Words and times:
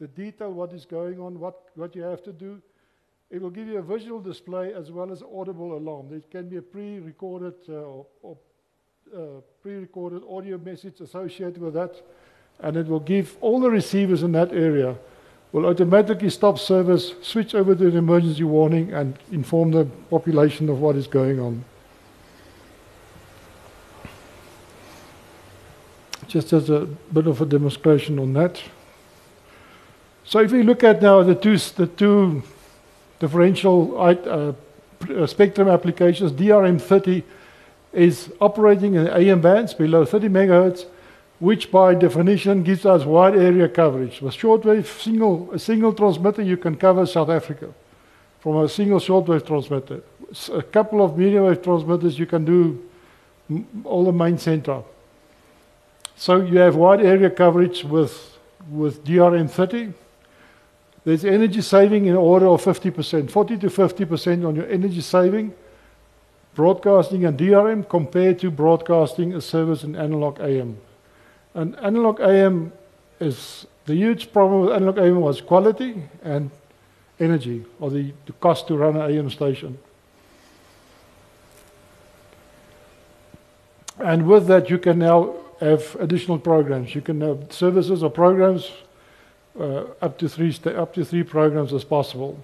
the 0.00 0.08
detail, 0.08 0.52
what 0.52 0.72
is 0.72 0.84
going 0.84 1.20
on, 1.20 1.38
what, 1.38 1.70
what 1.74 1.94
you 1.94 2.02
have 2.02 2.22
to 2.24 2.32
do. 2.32 2.60
It 3.30 3.40
will 3.40 3.50
give 3.50 3.66
you 3.66 3.78
a 3.78 3.82
visual 3.82 4.20
display 4.20 4.72
as 4.72 4.90
well 4.90 5.10
as 5.10 5.22
audible 5.22 5.76
alarm. 5.76 6.12
It 6.12 6.30
can 6.30 6.48
be 6.48 6.56
a 6.56 6.62
pre-recorded 6.62 7.54
uh, 7.68 7.72
or, 7.72 8.06
or 8.22 8.36
uh, 9.14 9.40
pre-recorded 9.62 10.22
audio 10.28 10.58
message 10.58 11.00
associated 11.00 11.58
with 11.58 11.74
that, 11.74 12.00
and 12.60 12.76
it 12.76 12.86
will 12.86 13.00
give 13.00 13.36
all 13.40 13.60
the 13.60 13.70
receivers 13.70 14.22
in 14.22 14.32
that 14.32 14.52
area 14.52 14.96
will 15.54 15.66
automatically 15.66 16.28
stop 16.28 16.58
service, 16.58 17.14
switch 17.22 17.54
over 17.54 17.76
to 17.76 17.86
an 17.86 17.96
emergency 17.96 18.42
warning, 18.42 18.92
and 18.92 19.16
inform 19.30 19.70
the 19.70 19.84
population 20.10 20.68
of 20.68 20.80
what 20.80 20.96
is 20.96 21.06
going 21.06 21.38
on. 21.38 21.64
Just 26.26 26.52
as 26.52 26.70
a 26.70 26.86
bit 27.12 27.28
of 27.28 27.40
a 27.40 27.46
demonstration 27.46 28.18
on 28.18 28.32
that. 28.32 28.60
So 30.26 30.40
if 30.40 30.52
we 30.52 30.62
look 30.62 30.82
at 30.82 31.02
now 31.02 31.22
the 31.22 31.34
two, 31.34 31.58
the 31.58 31.86
two 31.86 32.42
differential 33.20 34.00
uh, 34.00 34.52
uh, 35.12 35.26
spectrum 35.26 35.68
applications, 35.68 36.32
DRM30 36.32 37.22
is 37.92 38.32
operating 38.40 38.94
in 38.94 39.06
AM 39.08 39.40
bands 39.40 39.74
below 39.74 40.04
30 40.04 40.28
megahertz, 40.28 40.86
which 41.40 41.70
by 41.70 41.94
definition 41.94 42.62
gives 42.62 42.86
us 42.86 43.04
wide 43.04 43.36
area 43.36 43.68
coverage. 43.68 44.20
With 44.20 44.34
shortwave, 44.34 44.86
single, 44.86 45.52
a 45.52 45.58
single 45.58 45.92
transmitter, 45.92 46.42
you 46.42 46.56
can 46.56 46.76
cover 46.76 47.06
South 47.06 47.28
Africa 47.28 47.72
from 48.40 48.56
a 48.58 48.68
single 48.68 48.98
shortwave 48.98 49.46
transmitter. 49.46 50.02
A 50.52 50.62
couple 50.62 51.04
of 51.04 51.18
medium 51.18 51.44
wave 51.44 51.62
transmitters, 51.62 52.18
you 52.18 52.26
can 52.26 52.44
do 52.44 52.82
all 53.84 54.04
the 54.04 54.12
main 54.12 54.38
center. 54.38 54.82
So 56.16 56.40
you 56.40 56.58
have 56.58 56.76
wide 56.76 57.04
area 57.04 57.28
coverage 57.28 57.84
with, 57.84 58.38
with 58.70 59.04
DRM30. 59.04 59.92
There's 61.04 61.24
energy 61.24 61.60
saving 61.60 62.06
in 62.06 62.16
order 62.16 62.46
of 62.46 62.64
50%, 62.64 63.30
40 63.30 63.58
to 63.58 63.66
50% 63.66 64.46
on 64.46 64.56
your 64.56 64.66
energy 64.66 65.02
saving, 65.02 65.54
broadcasting 66.54 67.26
and 67.26 67.38
DRM 67.38 67.88
compared 67.88 68.38
to 68.38 68.50
broadcasting 68.50 69.34
a 69.34 69.40
service 69.40 69.84
in 69.84 69.96
analog 69.96 70.40
AM. 70.40 70.78
And 71.52 71.76
analog 71.76 72.20
AM 72.20 72.72
is 73.20 73.66
the 73.84 73.94
huge 73.94 74.32
problem 74.32 74.62
with 74.62 74.72
analog 74.72 74.98
AM 74.98 75.20
was 75.20 75.42
quality 75.42 76.02
and 76.22 76.50
energy, 77.20 77.64
or 77.80 77.90
the, 77.90 78.12
the 78.24 78.32
cost 78.32 78.66
to 78.68 78.76
run 78.76 78.96
an 78.96 79.10
AM 79.10 79.28
station. 79.28 79.78
And 83.98 84.26
with 84.26 84.46
that, 84.46 84.70
you 84.70 84.78
can 84.78 84.98
now 84.98 85.34
have 85.60 85.96
additional 86.00 86.38
programs. 86.38 86.94
You 86.94 87.00
can 87.00 87.20
have 87.20 87.52
services 87.52 88.02
or 88.02 88.10
programs 88.10 88.70
uh, 89.58 89.84
up 90.02 90.18
to 90.18 90.28
three 90.28 90.54
up 90.76 90.94
to 90.94 91.04
three 91.04 91.22
programs 91.22 91.72
as 91.72 91.84
possible. 91.84 92.38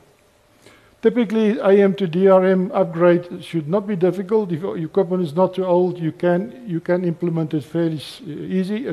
Typically, 1.03 1.59
AM 1.61 1.95
to 1.95 2.07
DRM 2.07 2.71
upgrade 2.75 3.43
should 3.43 3.67
not 3.67 3.87
be 3.87 3.97
difficult. 3.97 4.53
If 4.53 4.61
your 4.61 4.77
equipment 4.77 5.23
is 5.23 5.35
not 5.35 5.55
too 5.55 5.65
old, 5.65 5.99
you 5.99 6.13
can, 6.13 6.63
you 6.67 6.79
can 6.79 7.05
implement 7.05 7.55
it 7.55 7.65
fairly 7.65 8.03
easy, 8.27 8.87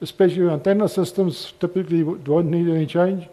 especially 0.00 0.48
antenna 0.48 0.88
systems 0.88 1.52
typically 1.58 2.04
don't 2.22 2.50
need 2.50 2.68
any 2.68 2.86
change. 2.86 3.26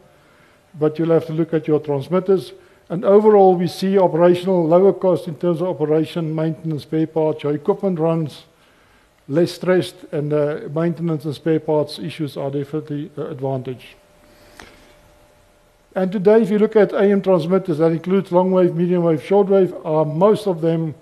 But 0.80 0.98
you'll 0.98 1.12
have 1.12 1.28
to 1.28 1.34
look 1.34 1.53
at 1.53 1.68
your 1.68 1.80
transmitters. 1.80 2.53
And 2.90 3.06
overall, 3.06 3.56
we 3.56 3.68
see 3.68 4.00
operational 4.00 4.66
lower 4.66 4.94
cost 4.94 5.28
in 5.28 5.36
terms 5.36 5.62
of 5.62 5.68
operation, 5.68 6.34
maintenance, 6.34 6.84
spare 6.84 7.06
parts. 7.06 7.44
Your 7.44 7.53
equipment 7.53 8.00
runs 8.00 8.46
less 9.28 9.52
stressed, 9.52 9.96
and 10.12 10.34
uh, 10.34 10.62
maintenance 10.73 11.25
and 11.25 11.36
spare 11.36 11.59
parts 11.59 12.00
issues 12.00 12.36
are 12.36 12.50
definitely 12.50 13.12
an 13.16 13.28
advantage. 13.28 13.96
And 15.94 16.11
today, 16.11 16.42
if 16.42 16.50
you 16.50 16.58
look 16.58 16.75
at 16.78 16.94
AM 16.94 17.22
transmitters, 17.22 17.80
that 17.80 17.92
includes 17.92 18.31
long 18.31 18.52
wave, 18.52 18.73
medium 18.73 19.03
wave, 19.03 19.23
short 19.23 19.47
wave, 19.47 19.73
uh, 19.86 20.06
most 20.06 20.47
of 20.47 20.61
them, 20.61 20.95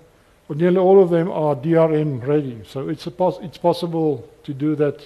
or 0.48 0.56
nearly 0.56 0.78
all 0.78 1.00
of 1.00 1.10
them, 1.10 1.30
are 1.30 1.54
DRM 1.54 2.26
ready. 2.26 2.60
So 2.66 2.88
it's, 2.88 3.06
pos 3.06 3.38
it's 3.40 3.58
possible 3.58 4.28
to 4.42 4.52
do 4.52 4.74
that 4.76 5.00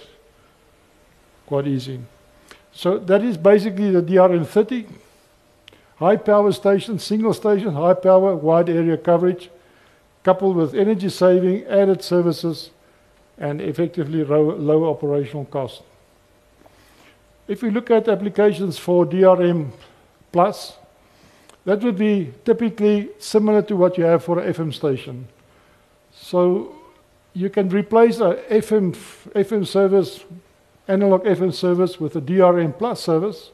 quite 1.45 1.67
easy. 1.67 1.99
So 2.71 2.97
that 2.97 3.23
is 3.23 3.37
basically 3.37 3.91
the 3.91 4.01
DRM 4.01 4.47
30. 4.47 4.87
High 5.97 6.17
power 6.17 6.51
station, 6.51 6.99
single 6.99 7.33
station, 7.33 7.73
high 7.73 7.93
power, 7.93 8.35
wide 8.35 8.69
area 8.69 8.97
coverage, 8.97 9.49
coupled 10.23 10.55
with 10.55 10.73
energy 10.73 11.09
saving, 11.09 11.63
added 11.65 12.03
services, 12.03 12.71
and 13.37 13.61
effectively 13.61 14.23
low, 14.23 14.55
low 14.55 14.89
operational 14.89 15.45
cost. 15.45 15.83
If 17.47 17.61
we 17.61 17.69
look 17.69 17.91
at 17.91 18.07
applications 18.07 18.77
for 18.77 19.05
DRM 19.05 19.71
plus, 20.31 20.73
that 21.65 21.83
would 21.83 21.97
be 21.97 22.33
typically 22.43 23.09
similar 23.19 23.61
to 23.63 23.75
what 23.75 23.97
you 23.97 24.03
have 24.03 24.23
for 24.23 24.39
an 24.39 24.51
FM 24.53 24.73
station. 24.73 25.27
So 26.13 26.75
you 27.33 27.49
can 27.49 27.69
replace 27.69 28.19
a 28.19 28.35
FM, 28.49 28.95
FM 29.33 29.67
service, 29.67 30.23
analog 30.87 31.23
FM 31.23 31.53
service 31.53 31.99
with 31.99 32.15
a 32.15 32.21
DRM 32.21 32.77
plus 32.77 33.01
service. 33.01 33.51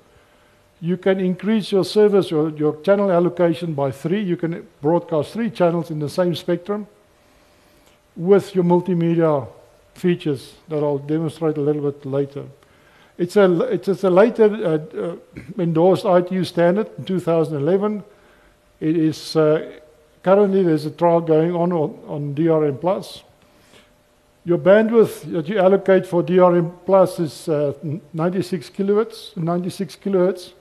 You 0.80 0.98
can 0.98 1.20
increase 1.20 1.72
your 1.72 1.86
service, 1.86 2.32
your, 2.32 2.50
your 2.52 2.82
channel 2.82 3.12
allocation 3.12 3.74
by 3.74 3.92
three. 3.92 4.22
You 4.22 4.38
can 4.38 4.68
broadcast 4.82 5.32
three 5.32 5.50
channels 5.50 5.92
in 5.92 6.00
the 6.00 6.10
same 6.10 6.36
spectrum 6.36 6.88
with 8.16 8.56
your 8.56 8.64
multimedia 8.64 9.48
features 9.94 10.56
that 10.68 10.78
I'll 10.78 10.98
demonstrate 10.98 11.58
a 11.58 11.62
little 11.62 11.92
bit 11.92 12.06
later. 12.06 12.46
It's 13.22 13.36
a, 13.36 13.62
it's 13.72 13.88
a 13.88 14.10
later 14.10 14.46
uh, 14.46 14.98
uh, 15.00 15.16
endorsed 15.60 16.06
ITU 16.06 16.44
standard 16.44 16.90
in 16.98 17.06
2011. 17.06 18.04
It 18.80 18.98
is 18.98 19.36
uh, 19.36 19.74
currently 20.24 20.64
there's 20.64 20.88
a 20.88 20.90
trial 20.90 21.22
going 21.22 21.54
on 21.54 21.72
on, 21.72 22.34
DRM 22.34 22.82
Plus. 22.82 23.22
Your 24.44 24.58
bandwidth 24.58 25.32
that 25.34 25.48
you 25.48 25.60
allocate 25.60 26.08
for 26.08 26.24
DRM 26.24 26.74
Plus 26.84 27.20
is 27.20 27.48
uh, 27.48 27.74
96 28.12 28.72
kilohertz, 28.72 29.38
96 29.38 29.98
kilohertz, 29.98 30.54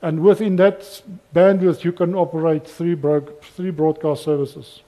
and 0.00 0.20
within 0.20 0.54
that 0.54 1.02
bandwidth 1.34 1.82
you 1.82 1.90
can 1.90 2.14
operate 2.14 2.68
three, 2.68 2.94
bro- 2.94 3.34
three 3.56 3.72
broadcast 3.72 4.22
services. 4.22 4.82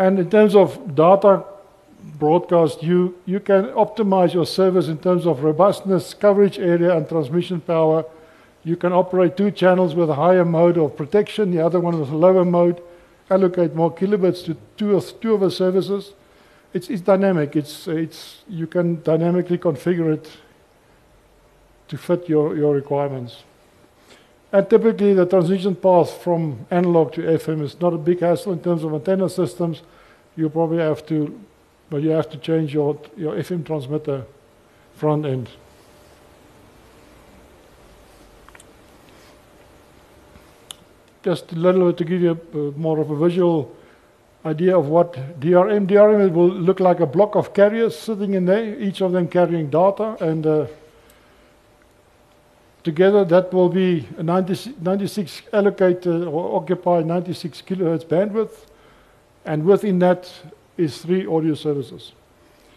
And 0.00 0.18
in 0.18 0.28
terms 0.28 0.56
of 0.56 0.96
data 0.96 1.44
broadcast, 2.18 2.82
you, 2.82 3.18
you 3.26 3.40
can 3.40 3.64
optimize 3.66 4.34
your 4.34 4.46
service 4.46 4.88
in 4.88 4.98
terms 4.98 5.26
of 5.26 5.42
robustness, 5.42 6.14
coverage 6.14 6.58
area, 6.58 6.96
and 6.96 7.08
transmission 7.08 7.60
power. 7.60 8.04
You 8.62 8.76
can 8.76 8.92
operate 8.92 9.36
two 9.36 9.50
channels 9.50 9.94
with 9.94 10.10
a 10.10 10.14
higher 10.14 10.44
mode 10.44 10.78
of 10.78 10.96
protection, 10.96 11.50
the 11.50 11.64
other 11.64 11.80
one 11.80 11.98
with 11.98 12.10
a 12.10 12.16
lower 12.16 12.44
mode, 12.44 12.82
allocate 13.30 13.74
more 13.74 13.92
kilobits 13.92 14.44
to 14.46 14.56
two 14.76 14.96
of, 14.96 15.20
two 15.20 15.34
of 15.34 15.40
the 15.40 15.50
services. 15.50 16.12
It's, 16.72 16.88
it's 16.88 17.02
dynamic. 17.02 17.56
It's, 17.56 17.86
it's, 17.86 18.42
you 18.48 18.66
can 18.66 19.02
dynamically 19.02 19.58
configure 19.58 20.12
it 20.14 20.30
to 21.88 21.98
fit 21.98 22.28
your, 22.28 22.56
your 22.56 22.74
requirements. 22.74 23.44
And 24.52 24.68
typically, 24.70 25.14
the 25.14 25.26
transition 25.26 25.74
path 25.74 26.22
from 26.22 26.66
analog 26.70 27.12
to 27.14 27.22
FM 27.22 27.62
is 27.62 27.80
not 27.80 27.92
a 27.92 27.98
big 27.98 28.20
hassle 28.20 28.52
in 28.52 28.60
terms 28.60 28.84
of 28.84 28.94
antenna 28.94 29.28
systems. 29.28 29.82
You 30.36 30.48
probably 30.48 30.78
have 30.78 31.04
to 31.06 31.40
but 31.94 32.02
you 32.02 32.10
have 32.10 32.28
to 32.28 32.36
change 32.38 32.74
your, 32.74 32.98
your 33.16 33.36
FM 33.36 33.64
transmitter 33.64 34.24
front 34.96 35.24
end. 35.24 35.48
Just 41.22 41.52
a 41.52 41.54
little 41.54 41.86
bit 41.86 41.98
to 41.98 42.04
give 42.04 42.20
you 42.20 42.32
a, 42.32 42.56
more 42.76 42.98
of 42.98 43.10
a 43.12 43.16
visual 43.16 43.76
idea 44.44 44.76
of 44.76 44.88
what 44.88 45.12
DRM. 45.38 45.86
DRM 45.86 46.32
will 46.32 46.48
look 46.48 46.80
like 46.80 46.98
a 46.98 47.06
block 47.06 47.36
of 47.36 47.54
carriers 47.54 47.96
sitting 47.96 48.34
in 48.34 48.44
there, 48.44 48.76
each 48.80 49.00
of 49.00 49.12
them 49.12 49.28
carrying 49.28 49.70
data, 49.70 50.16
and 50.20 50.44
uh, 50.48 50.66
together 52.82 53.24
that 53.24 53.52
will 53.52 53.68
be 53.68 54.08
a 54.18 54.22
90, 54.24 54.74
96 54.80 55.42
allocated 55.52 56.24
or 56.24 56.56
occupy 56.56 57.04
96 57.04 57.62
kilohertz 57.62 58.04
bandwidth, 58.04 58.66
and 59.44 59.64
within 59.64 60.00
that 60.00 60.28
is 60.76 60.98
three 60.98 61.26
audio 61.26 61.54
services. 61.54 62.12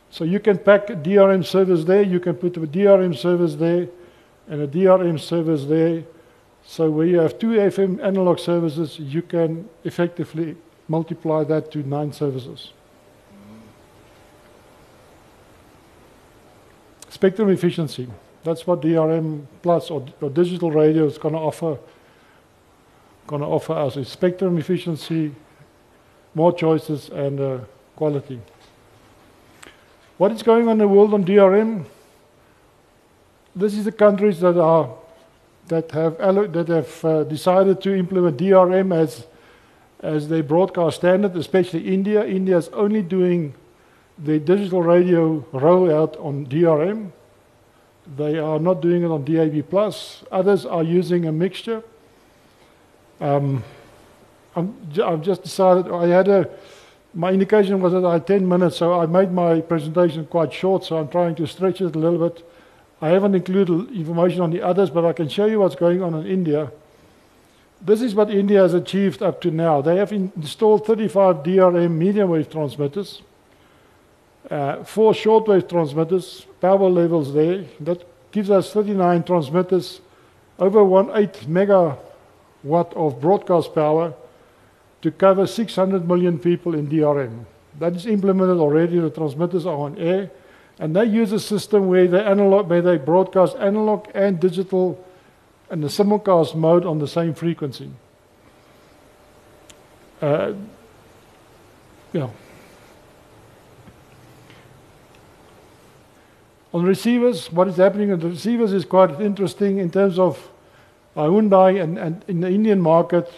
So 0.09 0.23
you 0.23 0.39
can 0.39 0.57
pack 0.57 0.89
a 0.89 0.95
DRM 0.95 1.45
service 1.45 1.83
there, 1.83 2.01
you 2.01 2.19
can 2.19 2.35
put 2.35 2.57
a 2.57 2.61
DRM 2.61 3.15
service 3.15 3.55
there, 3.55 3.87
and 4.47 4.61
a 4.61 4.67
DRM 4.67 5.19
service 5.19 5.65
there. 5.65 6.03
So 6.65 6.89
where 6.89 7.05
you 7.05 7.19
have 7.19 7.39
two 7.39 7.51
FM 7.51 8.03
analog 8.03 8.39
services, 8.39 8.99
you 8.99 9.21
can 9.21 9.69
effectively 9.83 10.55
multiply 10.87 11.43
that 11.45 11.71
to 11.71 11.79
nine 11.79 12.13
services. 12.13 12.71
Spectrum 17.09 17.49
efficiency. 17.49 18.07
That's 18.43 18.65
what 18.67 18.81
DRM 18.81 19.45
Plus 19.61 19.89
or, 19.89 20.05
or 20.21 20.29
digital 20.29 20.71
radio 20.71 21.05
is 21.05 21.17
going 21.17 21.33
to 21.33 21.39
offer. 21.39 21.77
Going 23.27 23.41
to 23.41 23.47
offer 23.47 23.73
us 23.73 23.97
is 23.97 24.07
spectrum 24.07 24.57
efficiency, 24.57 25.33
more 26.33 26.53
choices, 26.53 27.09
and 27.09 27.39
uh, 27.39 27.59
quality. 27.97 28.39
What 30.17 30.31
is 30.31 30.41
going 30.41 30.67
on 30.67 30.73
in 30.73 30.77
the 30.77 30.87
world 30.87 31.13
on 31.13 31.25
DRM? 31.25 31.85
this 33.57 33.73
is 33.73 33.85
the 33.85 33.91
countries 33.91 34.39
that 34.39 34.57
are 34.57 34.89
that 35.67 35.91
have 35.91 36.17
that 36.17 36.67
have 36.67 37.05
uh, 37.05 37.23
decided 37.23 37.81
to 37.81 37.97
implement 37.97 38.37
DRM 38.37 38.95
as 38.95 39.25
as 40.01 40.29
their 40.29 40.43
broadcast 40.43 40.97
standard, 40.97 41.35
especially 41.35 41.87
India. 41.87 42.23
India 42.23 42.57
is 42.57 42.69
only 42.69 43.01
doing 43.01 43.55
the 44.17 44.39
digital 44.39 44.83
radio 44.83 45.39
rollout 45.51 46.23
on 46.23 46.45
DRM. 46.45 47.11
They 48.15 48.37
are 48.37 48.59
not 48.59 48.81
doing 48.81 49.03
it 49.03 49.07
on 49.07 49.25
DAB+. 49.25 49.67
Plus. 49.69 50.23
Others 50.31 50.65
are 50.65 50.83
using 50.83 51.25
a 51.25 51.31
mixture. 51.31 51.83
Um, 53.19 53.63
I've 54.55 55.21
just 55.21 55.43
decided 55.43 55.91
I 55.91 56.07
had 56.07 56.27
a, 56.27 56.49
my 57.13 57.31
indication 57.31 57.81
was 57.81 57.93
that 57.93 58.05
I 58.05 58.13
had 58.13 58.27
10 58.27 58.47
minutes, 58.47 58.77
so 58.77 58.99
I 58.99 59.05
made 59.05 59.31
my 59.31 59.61
presentation 59.61 60.25
quite 60.25 60.53
short, 60.53 60.83
so 60.83 60.97
I'm 60.97 61.07
trying 61.07 61.35
to 61.35 61.47
stretch 61.47 61.81
it 61.81 61.95
a 61.95 61.99
little 61.99 62.29
bit. 62.29 62.47
I 63.01 63.09
haven't 63.09 63.35
included 63.35 63.91
information 63.91 64.41
on 64.41 64.51
the 64.51 64.61
others, 64.61 64.89
but 64.89 65.05
I 65.05 65.13
can 65.13 65.29
show 65.29 65.45
you 65.45 65.59
what's 65.59 65.75
going 65.75 66.01
on 66.03 66.13
in 66.15 66.25
India. 66.25 66.71
This 67.81 68.01
is 68.01 68.15
what 68.15 68.31
India 68.31 68.61
has 68.61 68.73
achieved 68.73 69.21
up 69.21 69.39
to 69.41 69.51
now. 69.51 69.81
They 69.81 69.97
have 69.97 70.11
installed 70.11 70.85
35 70.85 71.37
DRM 71.37 71.91
medium 71.91 72.29
wave 72.29 72.49
transmitters, 72.49 73.21
uh, 74.49 74.83
four 74.83 75.13
shortwave 75.13 75.69
transmitters, 75.69 76.45
power 76.59 76.89
levels 76.89 77.33
there. 77.33 77.65
That 77.79 78.03
gives 78.31 78.49
us 78.49 78.73
39 78.73 79.23
transmitters, 79.23 80.01
over 80.57 80.79
1.8 80.79 81.45
megawatt 81.45 82.93
of 82.93 83.21
broadcast 83.21 83.75
power 83.75 84.13
to 85.07 85.11
cover 85.11 85.47
600 85.47 86.05
million 86.05 86.37
people 86.37 86.75
in 86.75 86.87
DRM. 86.87 87.45
That 87.79 87.95
is 87.95 88.05
implemented 88.05 88.57
already. 88.57 88.99
The 88.99 89.09
transmitters 89.09 89.65
are 89.65 89.77
on 89.77 89.97
air. 89.97 90.29
And 90.79 90.93
they 90.93 91.05
use 91.05 91.31
a 91.31 91.39
system 91.39 91.87
where 91.87 92.07
they 92.07 92.21
analog, 92.21 92.69
where 92.69 92.81
they 92.81 92.97
broadcast 92.97 93.55
analog 93.55 94.09
and 94.13 94.37
digital 94.37 95.01
in 95.71 95.79
the 95.79 95.87
simulcast 95.87 96.55
mode 96.55 96.85
on 96.85 96.99
the 96.99 97.07
same 97.07 97.33
frequency. 97.33 97.89
Uh, 100.21 100.53
yeah. 102.11 102.29
On 106.73 106.83
receivers, 106.83 107.49
what 107.49 107.69
is 107.69 107.77
happening 107.77 108.11
on 108.11 108.19
the 108.19 108.27
receivers 108.27 108.73
is 108.73 108.83
quite 108.83 109.21
interesting 109.21 109.77
in 109.77 109.89
terms 109.89 110.19
of 110.19 110.51
Hyundai 111.15 111.81
and, 111.81 111.97
and 111.97 112.25
in 112.27 112.41
the 112.41 112.49
Indian 112.49 112.81
market. 112.81 113.31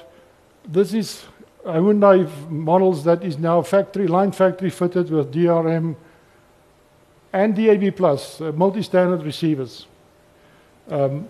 This 0.67 0.95
is 0.95 1.25
Hyundai 1.65 2.49
models 2.49 3.03
that 3.03 3.23
is 3.23 3.37
now 3.37 3.61
factory 3.61 4.07
line 4.07 4.31
factory 4.31 4.69
fitted 4.69 5.09
with 5.09 5.33
DRM 5.33 5.95
and 7.33 7.55
DAB+, 7.55 7.95
Plus, 7.95 8.41
uh, 8.41 8.51
multi-standard 8.53 9.23
receivers. 9.23 9.85
Um, 10.89 11.27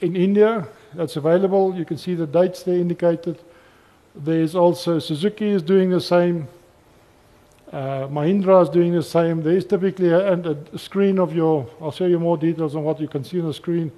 in 0.00 0.16
India, 0.16 0.68
that's 0.92 1.16
available. 1.16 1.74
You 1.74 1.84
can 1.84 1.96
see 1.96 2.14
the 2.14 2.26
dates 2.26 2.62
there 2.62 2.76
indicated. 2.76 3.40
There's 4.14 4.54
also 4.54 4.98
Suzuki 4.98 5.48
is 5.48 5.62
doing 5.62 5.90
the 5.90 6.00
same. 6.00 6.46
Uh, 7.72 8.06
Mahindra 8.08 8.62
is 8.62 8.68
doing 8.68 8.92
the 8.92 9.02
same. 9.02 9.42
There 9.42 9.56
is 9.56 9.64
typically 9.64 10.10
a, 10.10 10.34
a, 10.34 10.78
screen 10.78 11.18
of 11.18 11.34
your. 11.34 11.66
I'll 11.80 11.90
show 11.90 12.06
you 12.06 12.20
more 12.20 12.36
details 12.36 12.76
on 12.76 12.84
what 12.84 13.00
you 13.00 13.08
can 13.08 13.24
see 13.24 13.40
on 13.40 13.46
the 13.46 13.54
screen. 13.54 13.90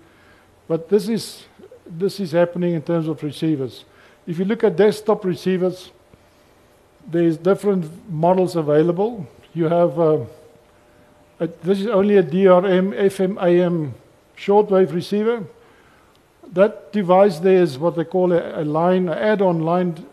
But 0.69 0.89
this 0.89 1.09
is 1.09 1.45
this 1.87 2.21
is 2.21 2.33
happening 2.33 2.75
in 2.75 2.83
terms 2.83 3.09
of 3.09 3.23
receivers. 3.23 3.85
If 4.27 4.39
you 4.39 4.45
look 4.45 4.65
at 4.65 4.77
desktop 4.77 5.25
receivers, 5.25 5.93
there's 7.07 7.37
different 7.37 8.11
models 8.11 8.57
available. 8.57 9.27
You 9.55 9.67
have 9.69 9.99
uh, 9.99 10.25
a, 11.39 11.47
this 11.63 11.81
is 11.81 11.87
only 11.87 12.17
a 12.17 12.23
DRM 12.23 12.93
FM 12.93 13.41
AM 13.43 13.95
shortwave 14.37 14.93
receiver. 14.93 15.45
That 16.53 16.93
device 16.93 17.39
there 17.39 17.63
is 17.63 17.79
what 17.79 17.97
they 17.97 18.05
call 18.05 18.33
a, 18.33 18.63
a 18.63 18.65
line, 18.65 19.09
add-on 19.09 19.61
line, 19.61 20.05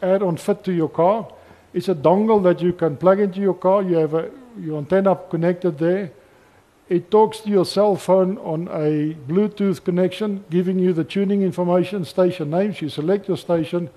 add-on 0.00 0.36
fit 0.36 0.62
to 0.64 0.72
your 0.72 0.88
car. 0.88 1.28
It's 1.74 1.88
a 1.88 1.94
dongle 1.94 2.42
that 2.44 2.62
you 2.62 2.72
can 2.72 2.96
plug 2.96 3.20
into 3.20 3.40
your 3.40 3.54
car. 3.54 3.82
You 3.82 3.96
have 3.96 4.14
a, 4.14 4.30
your 4.58 4.78
antenna 4.78 5.18
connected 5.28 5.78
there. 5.78 6.12
It 6.88 7.10
talks 7.10 7.40
to 7.40 7.50
your 7.50 7.64
cell 7.64 7.96
phone 7.96 8.38
on 8.38 8.68
a 8.68 9.14
Bluetooth 9.28 9.82
connection, 9.82 10.44
giving 10.50 10.78
you 10.78 10.92
the 10.92 11.02
tuning 11.02 11.42
information, 11.42 12.04
station 12.04 12.50
names. 12.50 12.80
You 12.80 12.88
select 12.88 13.26
your 13.26 13.36
station, 13.36 13.90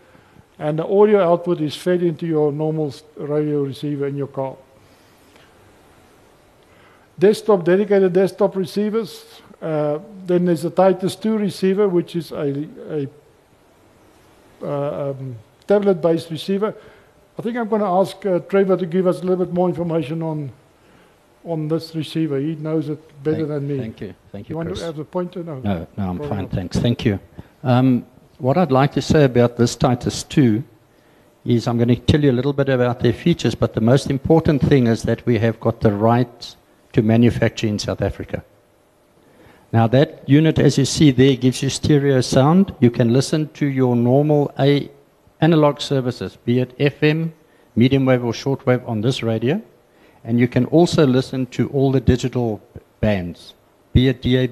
and 0.58 0.80
the 0.80 0.88
audio 0.88 1.22
output 1.22 1.62
is 1.62 1.76
fed 1.76 2.02
into 2.02 2.26
your 2.26 2.52
normal 2.52 2.94
radio 3.16 3.64
receiver 3.64 4.08
in 4.08 4.18
your 4.18 4.28
car. 4.28 4.58
Desktop, 7.20 7.64
dedicated 7.64 8.14
desktop 8.14 8.56
receivers. 8.56 9.24
Uh, 9.62 10.00
then 10.26 10.46
there's 10.46 10.66
a 10.66 10.70
Titus 10.72 11.16
2 11.16 11.38
receiver, 11.38 11.88
which 11.88 12.16
is 12.16 12.32
a, 12.32 12.68
a 12.90 13.08
uh, 14.64 15.12
um, 15.12 15.36
tablet-based 15.68 16.32
receiver. 16.32 16.74
I 17.38 17.42
think 17.42 17.56
I'm 17.56 17.70
going 17.70 17.82
to 17.82 17.88
ask 17.88 18.26
uh, 18.26 18.40
Trevor 18.40 18.78
to 18.78 18.86
give 18.86 19.06
us 19.06 19.20
a 19.20 19.22
little 19.22 19.46
bit 19.46 19.54
more 19.54 19.70
information 19.70 20.24
on 20.24 20.52
on 21.46 21.68
this 21.68 21.96
receiver. 21.96 22.40
He 22.40 22.56
knows 22.56 22.90
it 22.90 23.24
better 23.24 23.38
thank, 23.38 23.48
than 23.48 23.68
me. 23.68 23.78
Thank 23.78 24.02
you. 24.02 24.16
Thank 24.32 24.50
you, 24.50 24.54
you 24.54 24.58
want 24.58 24.70
Chris. 24.70 24.80
to 24.80 24.86
have 24.86 25.00
a 25.00 25.06
pointer? 25.06 25.44
No. 25.44 25.60
No, 25.60 25.88
no, 25.98 26.10
I'm 26.10 26.20
fine, 26.20 26.44
not. 26.44 26.52
thanks. 26.52 26.78
Thank 26.78 27.06
you. 27.06 27.20
Um, 27.64 28.06
what 28.38 28.58
I'd 28.58 28.72
like 28.72 28.92
to 28.94 29.02
say 29.02 29.24
about 29.26 29.58
this 29.58 29.76
Titus 29.76 30.24
2 30.24 30.64
is 31.46 31.68
I'm 31.68 31.78
going 31.78 31.90
to 31.90 31.96
tell 31.96 32.22
you 32.24 32.32
a 32.32 32.34
little 32.34 32.54
bit 32.54 32.70
about 32.70 33.00
their 33.00 33.14
features, 33.14 33.56
but 33.56 33.74
the 33.74 33.82
most 33.82 34.10
important 34.10 34.62
thing 34.62 34.88
is 34.88 35.04
that 35.04 35.26
we 35.26 35.40
have 35.40 35.60
got 35.60 35.82
the 35.82 35.92
right 35.92 36.56
to 36.94 37.02
manufacture 37.02 37.68
in 37.68 37.80
South 37.80 38.02
Africa. 38.02 38.44
Now 39.72 39.88
that 39.88 40.28
unit, 40.28 40.58
as 40.58 40.78
you 40.78 40.86
see 40.86 41.12
there, 41.12 41.36
gives 41.36 41.62
you 41.62 41.70
stereo 41.70 42.22
sound. 42.22 42.76
You 42.80 42.90
can 42.90 43.14
listen 43.14 43.50
to 43.50 43.68
your 43.68 43.96
normal 43.96 44.52
A 44.58 44.90
analog 45.42 45.80
services, 45.80 46.38
be 46.44 46.60
it 46.60 46.78
FM, 46.78 47.32
medium 47.76 48.06
wave 48.06 48.24
or 48.24 48.34
short 48.34 48.66
wave 48.66 48.82
on 48.88 49.02
this 49.02 49.22
radio. 49.22 49.62
And 50.24 50.40
you 50.40 50.48
can 50.48 50.66
also 50.66 51.06
listen 51.06 51.46
to 51.48 51.70
all 51.70 51.92
the 51.92 52.02
digital 52.02 52.62
bands, 53.00 53.54
be 53.94 54.08
it 54.08 54.22
DAB+, 54.22 54.52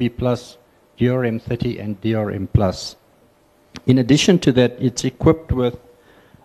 DRM30 0.97 1.83
and 1.83 2.01
DRM+. 2.01 2.95
In 3.85 3.97
addition 3.97 4.39
to 4.39 4.51
that, 4.53 4.75
it's 4.79 5.03
equipped 5.03 5.51
with 5.51 5.77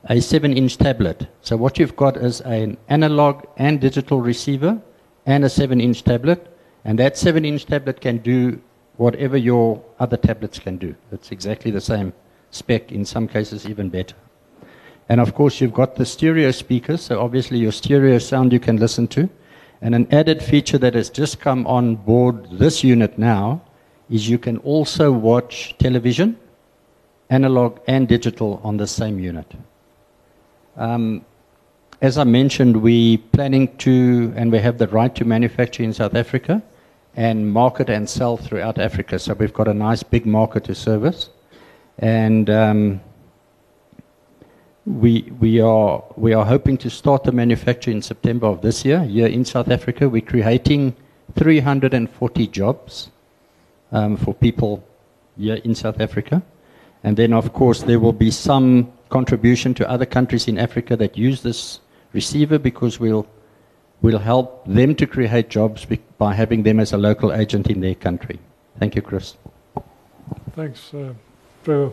a 0.04 0.16
7-inch 0.16 0.78
tablet. 0.78 1.28
So 1.40 1.56
what 1.56 1.78
you've 1.78 1.96
got 1.96 2.16
is 2.16 2.40
an 2.40 2.76
analog 2.88 3.46
and 3.56 3.80
digital 3.80 4.20
receiver 4.20 4.82
and 5.24 5.44
a 5.44 5.48
7-inch 5.48 6.02
tablet 6.02 6.48
and 6.84 6.98
that 6.98 7.16
7 7.16 7.44
inch 7.44 7.66
tablet 7.66 8.00
can 8.00 8.18
do 8.18 8.60
whatever 8.96 9.36
your 9.36 9.82
other 9.98 10.16
tablets 10.16 10.58
can 10.58 10.76
do. 10.76 10.94
It's 11.10 11.30
exactly 11.30 11.70
the 11.70 11.80
same 11.80 12.12
spec, 12.50 12.92
in 12.92 13.04
some 13.04 13.28
cases, 13.28 13.66
even 13.66 13.88
better. 13.88 14.16
And 15.12 15.20
of 15.20 15.34
course, 15.34 15.60
you've 15.60 15.74
got 15.74 15.96
the 15.96 16.06
stereo 16.06 16.50
speakers, 16.52 17.02
so 17.02 17.20
obviously, 17.20 17.58
your 17.58 17.70
stereo 17.70 18.16
sound 18.16 18.50
you 18.50 18.58
can 18.58 18.78
listen 18.78 19.06
to. 19.08 19.28
And 19.82 19.94
an 19.94 20.06
added 20.10 20.42
feature 20.42 20.78
that 20.78 20.94
has 20.94 21.10
just 21.10 21.38
come 21.38 21.66
on 21.66 21.96
board 21.96 22.48
this 22.50 22.82
unit 22.82 23.18
now 23.18 23.60
is 24.08 24.26
you 24.26 24.38
can 24.38 24.56
also 24.56 25.12
watch 25.12 25.76
television, 25.76 26.38
analog 27.28 27.78
and 27.86 28.08
digital, 28.08 28.58
on 28.64 28.78
the 28.78 28.86
same 28.86 29.18
unit. 29.18 29.52
Um, 30.78 31.26
as 32.00 32.16
I 32.16 32.24
mentioned, 32.24 32.82
we're 32.82 33.18
planning 33.18 33.76
to, 33.84 34.32
and 34.34 34.50
we 34.50 34.60
have 34.60 34.78
the 34.78 34.88
right 34.88 35.14
to 35.16 35.26
manufacture 35.26 35.82
in 35.82 35.92
South 35.92 36.14
Africa 36.14 36.62
and 37.16 37.52
market 37.52 37.90
and 37.90 38.08
sell 38.08 38.38
throughout 38.38 38.78
Africa. 38.78 39.18
So 39.18 39.34
we've 39.34 39.52
got 39.52 39.68
a 39.68 39.74
nice 39.74 40.02
big 40.02 40.24
market 40.24 40.64
to 40.64 40.74
service. 40.74 41.28
And 41.98 42.48
um, 42.48 43.02
we, 44.84 45.60
are, 45.60 46.02
hoping 46.44 46.76
to 46.78 46.90
start 46.90 47.24
the 47.24 47.32
manufacture 47.32 47.90
in 47.90 48.02
September 48.02 48.46
of 48.46 48.62
this 48.62 48.84
year, 48.84 49.04
here 49.04 49.26
in 49.26 49.44
South 49.44 49.70
Africa. 49.70 50.08
We're 50.08 50.22
creating 50.22 50.96
340 51.36 52.46
jobs 52.48 53.10
um, 53.92 54.16
for 54.16 54.34
people 54.34 54.84
here 55.38 55.56
in 55.56 55.74
South 55.74 56.00
Africa. 56.00 56.42
And 57.04 57.16
then, 57.16 57.32
of 57.32 57.52
course, 57.52 57.82
there 57.82 58.00
will 58.00 58.12
be 58.12 58.30
some 58.30 58.92
contribution 59.08 59.74
to 59.74 59.88
other 59.88 60.06
countries 60.06 60.48
in 60.48 60.58
Africa 60.58 60.96
that 60.96 61.16
use 61.16 61.42
this 61.42 61.80
receiver 62.12 62.58
because 62.58 62.98
we'll 63.00 63.26
help 64.02 64.64
them 64.66 64.94
to 64.96 65.06
create 65.06 65.48
jobs 65.48 65.86
by 66.18 66.34
having 66.34 66.62
them 66.62 66.80
as 66.80 66.92
a 66.92 66.98
local 66.98 67.32
agent 67.32 67.68
in 67.68 67.80
their 67.80 67.94
country. 67.94 68.38
Thank 68.78 68.96
you, 68.96 69.02
Chris. 69.02 69.36
Thanks, 70.54 70.92
uh, 70.94 71.14
Trevor. 71.64 71.92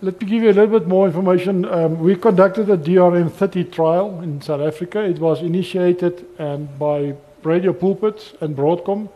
Let 0.00 0.20
me 0.20 0.28
give 0.28 0.42
you 0.44 0.50
a 0.50 0.52
little 0.52 0.78
bit 0.78 0.86
more 0.86 1.06
information. 1.06 1.64
Um, 1.64 1.98
we 1.98 2.14
conducted 2.14 2.70
a 2.70 2.78
DRM30 2.78 3.72
trial 3.72 4.20
in 4.20 4.40
South 4.40 4.60
Africa. 4.60 5.02
It 5.02 5.18
was 5.18 5.42
initiated 5.42 6.24
um, 6.38 6.68
by 6.78 7.14
Radio 7.42 7.72
Pulpit 7.72 8.36
and 8.40 8.56
Broadcom, 8.56 9.08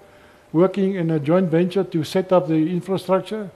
working 0.53 0.97
in 0.97 1.11
a 1.11 1.21
joint 1.21 1.51
venture 1.51 1.85
to 1.85 2.05
set 2.05 2.33
up 2.33 2.49
the 2.49 2.73
infrastructure 2.73 3.51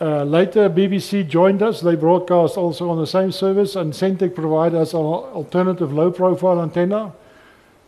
uh, 0.00 0.24
later, 0.24 0.68
BBC 0.68 1.26
joined 1.26 1.62
us. 1.62 1.80
They 1.80 1.94
broadcast 1.94 2.56
also 2.56 2.90
on 2.90 2.98
the 2.98 3.06
same 3.06 3.30
service, 3.30 3.76
and 3.76 3.92
Sentech 3.92 4.34
provided 4.34 4.76
us 4.76 4.92
an 4.92 5.00
alternative 5.00 5.92
low 5.92 6.10
profile 6.10 6.60
antenna. 6.60 7.12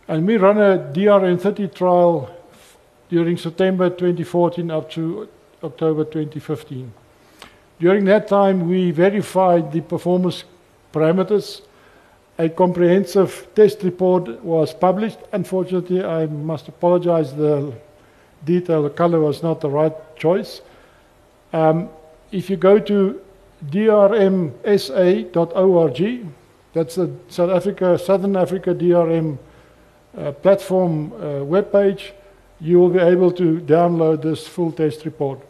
And 0.07 0.25
we 0.25 0.37
run 0.37 0.57
a 0.57 0.77
DRM30 0.93 1.75
trial 1.75 2.35
during 3.09 3.37
September 3.37 3.89
2014 3.89 4.71
up 4.71 4.89
to 4.91 5.27
October 5.61 6.05
2015. 6.05 6.93
During 7.79 8.05
that 8.05 8.27
time, 8.27 8.67
we 8.67 8.91
verified 8.91 9.71
the 9.71 9.81
performance 9.81 10.43
parameters. 10.93 11.61
A 12.39 12.49
comprehensive 12.49 13.47
test 13.55 13.83
report 13.83 14.43
was 14.43 14.73
published. 14.73 15.19
Unfortunately, 15.31 16.03
I 16.03 16.25
must 16.25 16.67
apologize, 16.67 17.35
the 17.35 17.73
detail, 18.45 18.83
the 18.83 18.89
color 18.89 19.19
was 19.19 19.43
not 19.43 19.61
the 19.61 19.69
right 19.69 19.93
choice. 20.15 20.61
Um, 21.53 21.89
if 22.31 22.49
you 22.49 22.57
go 22.57 22.79
to 22.79 23.21
drmsa.org, 23.65 24.57
that's 26.73 26.95
the 26.95 27.11
South 27.29 27.49
Africa, 27.49 27.97
Southern 27.97 28.35
Africa 28.35 28.73
DRM 28.75 29.37
uh, 30.17 30.31
platform 30.31 31.13
uh, 31.13 31.43
webpage, 31.45 32.11
you 32.59 32.79
will 32.79 32.89
be 32.89 32.99
able 32.99 33.31
to 33.31 33.59
download 33.61 34.21
this 34.23 34.47
full 34.47 34.71
test 34.71 35.05
report. 35.05 35.46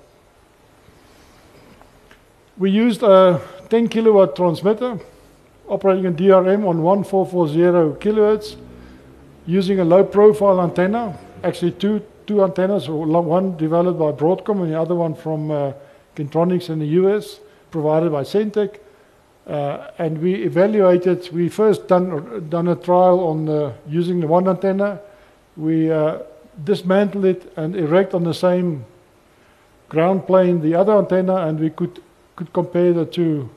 We 2.59 2.71
used 2.71 3.03
a 3.03 3.39
10 3.69 3.87
kilowatt 3.89 4.35
transmitter 4.35 4.99
operating 5.67 6.07
a 6.07 6.11
DRM 6.11 6.65
on 6.65 6.81
1440 6.81 7.99
kilohertz 8.03 8.55
using 9.45 9.79
a 9.79 9.85
low 9.85 10.03
profile 10.03 10.61
antenna, 10.61 11.15
actually 11.43 11.73
two, 11.73 12.01
two 12.25 12.43
antennas, 12.43 12.89
one 12.89 13.55
developed 13.57 13.99
by 13.99 14.11
Broadcom 14.11 14.63
and 14.63 14.71
the 14.71 14.79
other 14.79 14.95
one 14.95 15.13
from 15.13 15.51
uh, 15.51 15.73
Kintronics 16.15 16.71
in 16.71 16.79
the 16.79 16.87
US, 17.01 17.39
provided 17.69 18.11
by 18.11 18.23
Sentech. 18.23 18.79
Uh, 19.45 19.91
and 19.99 20.19
we 20.19 20.33
evaluated, 20.33 21.29
we 21.31 21.49
first 21.49 21.87
done, 21.87 22.49
done 22.49 22.69
a 22.69 22.75
trial 22.75 23.19
on 23.19 23.73
using 23.87 24.19
the 24.19 24.25
one 24.25 24.47
antenna. 24.47 24.99
We 25.55 25.91
uh, 25.91 26.23
dismantle 26.63 27.25
it 27.25 27.53
and 27.55 27.75
erect 27.75 28.15
on 28.15 28.23
the 28.23 28.33
same 28.33 28.83
ground 29.89 30.25
plane 30.25 30.59
the 30.61 30.73
other 30.73 30.97
antenna 30.97 31.47
and 31.47 31.59
we 31.59 31.69
could, 31.69 32.01
could 32.37 32.53
compare 32.53 32.93
the 32.93 33.05
two 33.05 33.49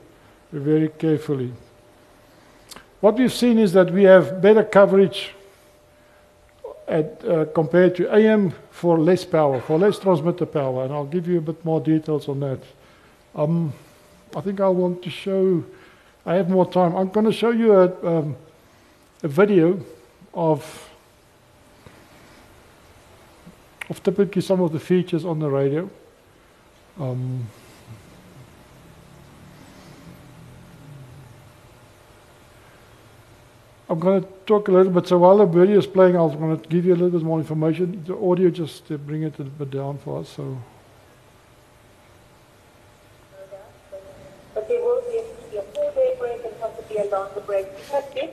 very 0.51 0.89
carefully. 0.89 1.53
What 2.99 3.17
we've 3.17 3.31
seen 3.31 3.57
is 3.57 3.71
that 3.73 3.91
we 3.91 4.03
have 4.03 4.41
better 4.41 4.63
coverage 4.63 5.29
at, 6.87 7.23
uh, 7.23 7.45
compared 7.53 7.95
to 7.95 8.13
AM 8.13 8.53
for 8.71 8.99
less 8.99 9.23
power, 9.23 9.61
for 9.61 9.79
less 9.79 9.99
transmitter 9.99 10.45
power, 10.45 10.83
and 10.83 10.93
I'll 10.93 11.05
give 11.05 11.27
you 11.27 11.37
a 11.37 11.41
bit 11.41 11.63
more 11.63 11.79
details 11.79 12.27
on 12.27 12.39
that. 12.41 12.59
Um, 13.35 13.71
I 14.35 14.41
think 14.41 14.59
I 14.59 14.67
want 14.67 15.03
to 15.03 15.09
show, 15.09 15.63
I 16.25 16.35
have 16.35 16.49
more 16.49 16.69
time. 16.69 16.95
I'm 16.95 17.09
going 17.09 17.27
to 17.27 17.31
show 17.31 17.51
you 17.51 17.73
a, 17.73 17.85
um, 18.05 18.35
a 19.23 19.27
video 19.27 19.79
of 20.33 20.89
of 23.89 24.01
typically 24.03 24.41
some 24.41 24.61
of 24.61 24.71
the 24.71 24.79
features 24.79 25.25
on 25.25 25.39
the 25.39 25.49
radio. 25.49 25.89
Um, 26.97 27.45
I'm 33.91 33.99
going 33.99 34.23
to 34.23 34.29
talk 34.45 34.69
a 34.69 34.71
little 34.71 34.89
bit. 34.89 35.05
So 35.05 35.17
while 35.17 35.37
the 35.39 35.45
video 35.45 35.77
is 35.77 35.85
playing, 35.85 36.15
I'm 36.15 36.39
going 36.39 36.57
to 36.57 36.69
give 36.69 36.85
you 36.85 36.93
a 36.93 36.95
little 36.95 37.09
bit 37.09 37.23
more 37.23 37.39
information. 37.39 38.01
The 38.07 38.15
audio, 38.15 38.49
just 38.49 38.87
to 38.87 38.97
bring 38.97 39.23
it 39.23 39.37
a 39.37 39.43
bit 39.43 39.69
down 39.69 39.97
for 39.97 40.21
us. 40.21 40.29
So. 40.29 40.57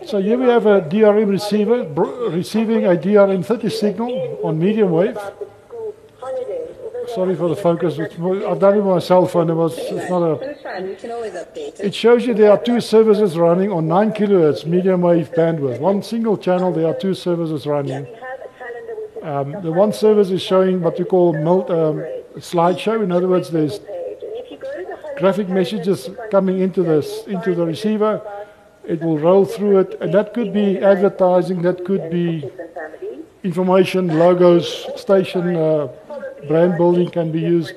So 0.06 0.22
here 0.22 0.38
we 0.38 0.46
have 0.46 0.66
a 0.66 0.80
DRM 0.80 1.28
receiver 1.28 1.82
receiving 2.30 2.84
a 2.84 2.90
DRM30 2.90 3.72
signal 3.72 4.38
on 4.44 4.60
medium 4.60 4.92
wave. 4.92 5.18
Sorry 7.14 7.34
for 7.34 7.48
the 7.48 7.56
focus. 7.56 7.98
I've 7.98 8.58
done 8.58 8.74
it 8.74 8.76
with 8.76 8.86
my 8.86 8.98
cell 8.98 9.26
phone. 9.26 9.50
It 9.50 9.54
was 9.54 9.76
it's 9.78 10.10
not 10.10 10.22
a. 10.22 11.84
It 11.84 11.94
shows 11.94 12.26
you 12.26 12.34
there 12.34 12.50
are 12.50 12.62
two 12.62 12.80
services 12.80 13.36
running 13.36 13.72
on 13.72 13.88
9 13.88 14.12
kilohertz 14.12 14.66
medium 14.66 15.02
wave 15.02 15.30
bandwidth. 15.32 15.80
One 15.80 16.02
single 16.02 16.36
channel. 16.36 16.72
There 16.72 16.86
are 16.86 16.94
two 16.94 17.14
services 17.14 17.66
running. 17.66 18.06
Um, 19.22 19.52
the 19.62 19.72
one 19.72 19.92
service 19.92 20.30
is 20.30 20.42
showing 20.42 20.80
what 20.80 20.98
we 20.98 21.04
call 21.04 21.32
mult, 21.32 21.70
um, 21.70 21.96
slideshow. 22.36 23.02
In 23.02 23.10
other 23.10 23.28
words, 23.28 23.50
there's 23.50 23.80
graphic 25.18 25.48
messages 25.48 26.08
coming 26.30 26.60
into 26.60 26.82
this 26.82 27.26
into 27.26 27.54
the 27.54 27.66
receiver 27.66 28.22
it 28.88 29.02
will 29.02 29.18
roll 29.18 29.44
through 29.44 29.80
it, 29.80 29.98
and 30.00 30.14
that 30.14 30.32
could 30.32 30.52
be 30.54 30.78
advertising, 30.78 31.60
that 31.60 31.84
could 31.84 32.10
be 32.10 32.50
information, 33.44 34.18
logos, 34.18 34.86
station, 34.96 35.54
uh, 35.56 35.88
brand 36.46 36.76
building 36.76 37.10
can 37.10 37.32
be 37.32 37.40
used. 37.40 37.74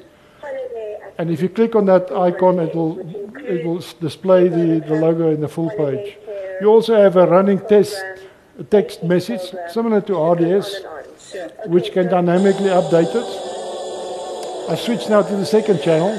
And 1.17 1.29
if 1.31 1.41
you 1.41 1.49
click 1.49 1.75
on 1.75 1.85
that 1.85 2.11
icon, 2.11 2.59
it 2.59 2.75
will, 2.75 2.99
it 3.37 3.65
will 3.65 3.83
display 3.99 4.47
the, 4.47 4.83
the 4.87 4.95
logo 4.95 5.31
in 5.31 5.41
the 5.41 5.47
full 5.47 5.69
page. 5.71 6.17
You 6.61 6.67
also 6.67 6.95
have 6.95 7.15
a 7.15 7.25
running 7.25 7.59
test 7.59 7.95
a 8.61 8.63
text 8.63 9.03
message, 9.03 9.41
similar 9.69 10.01
to 10.01 10.13
RDS, 10.15 10.81
which 11.65 11.91
can 11.93 12.07
dynamically 12.07 12.69
update 12.69 13.13
it. 13.15 13.27
I 14.69 14.75
switch 14.75 15.09
now 15.09 15.21
to 15.23 15.35
the 15.35 15.45
second 15.45 15.81
channel. 15.81 16.11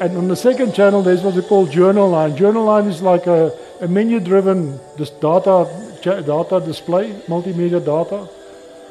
And 0.00 0.16
on 0.16 0.28
the 0.28 0.36
second 0.36 0.74
channel, 0.74 1.02
there's 1.02 1.22
what 1.22 1.34
we 1.34 1.42
call 1.42 1.66
Journaline. 1.66 2.36
Journal 2.36 2.64
line 2.64 2.86
is 2.86 3.00
like 3.02 3.26
a, 3.26 3.52
a 3.80 3.88
menu-driven 3.88 4.78
data, 4.96 5.66
data 6.02 6.62
display, 6.64 7.12
multimedia 7.26 7.84
data. 7.84 8.28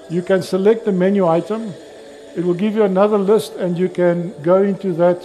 You 0.10 0.22
can 0.22 0.42
select 0.42 0.86
the 0.86 0.92
menu 0.92 1.28
item. 1.28 1.74
It 2.36 2.44
will 2.44 2.54
give 2.54 2.76
you 2.76 2.84
another 2.84 3.18
list, 3.18 3.56
and 3.56 3.78
you 3.78 3.90
can 3.90 4.34
go 4.42 4.64
into 4.64 4.94
that 4.94 5.22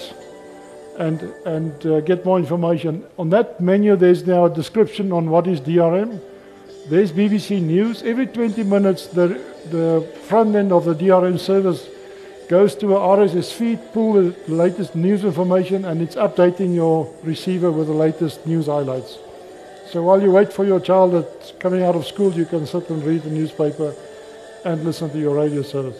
and, 0.98 1.22
and 1.46 1.86
uh, 1.86 2.00
get 2.00 2.24
more 2.24 2.38
information. 2.38 3.04
On 3.18 3.30
that 3.30 3.60
menu, 3.60 3.96
there's 3.96 4.26
now 4.26 4.44
a 4.46 4.50
description 4.50 5.12
on 5.12 5.30
what 5.30 5.46
is 5.46 5.60
DRM. 5.60 6.20
There's 6.88 7.12
BBC 7.12 7.62
News. 7.62 8.02
Every 8.02 8.26
20 8.26 8.62
minutes, 8.64 9.06
the, 9.08 9.40
the 9.70 10.06
front 10.26 10.54
end 10.54 10.72
of 10.72 10.84
the 10.84 10.94
DRM 10.94 11.38
service 11.38 11.88
goes 12.48 12.74
to 12.76 12.96
a 12.96 12.98
RSS 12.98 13.52
feed, 13.52 13.78
pull 13.92 14.14
the 14.14 14.34
latest 14.48 14.94
news 14.94 15.24
information, 15.24 15.84
and 15.84 16.00
it's 16.00 16.16
updating 16.16 16.74
your 16.74 17.12
receiver 17.22 17.70
with 17.70 17.88
the 17.88 17.92
latest 17.92 18.46
news 18.46 18.66
highlights. 18.66 19.18
So 19.90 20.02
while 20.02 20.20
you 20.20 20.30
wait 20.30 20.52
for 20.52 20.64
your 20.64 20.80
child 20.80 21.12
that's 21.12 21.52
coming 21.52 21.82
out 21.82 21.94
of 21.94 22.06
school, 22.06 22.32
you 22.32 22.46
can 22.46 22.66
sit 22.66 22.88
and 22.90 23.02
read 23.04 23.22
the 23.22 23.30
newspaper 23.30 23.94
and 24.68 24.84
listen 24.84 25.08
to 25.08 25.18
your 25.18 25.34
radio 25.34 25.62
service. 25.62 25.98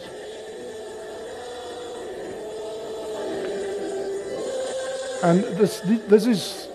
And 5.23 5.43
this, 5.57 5.81
this 6.07 6.27
is 6.27 6.67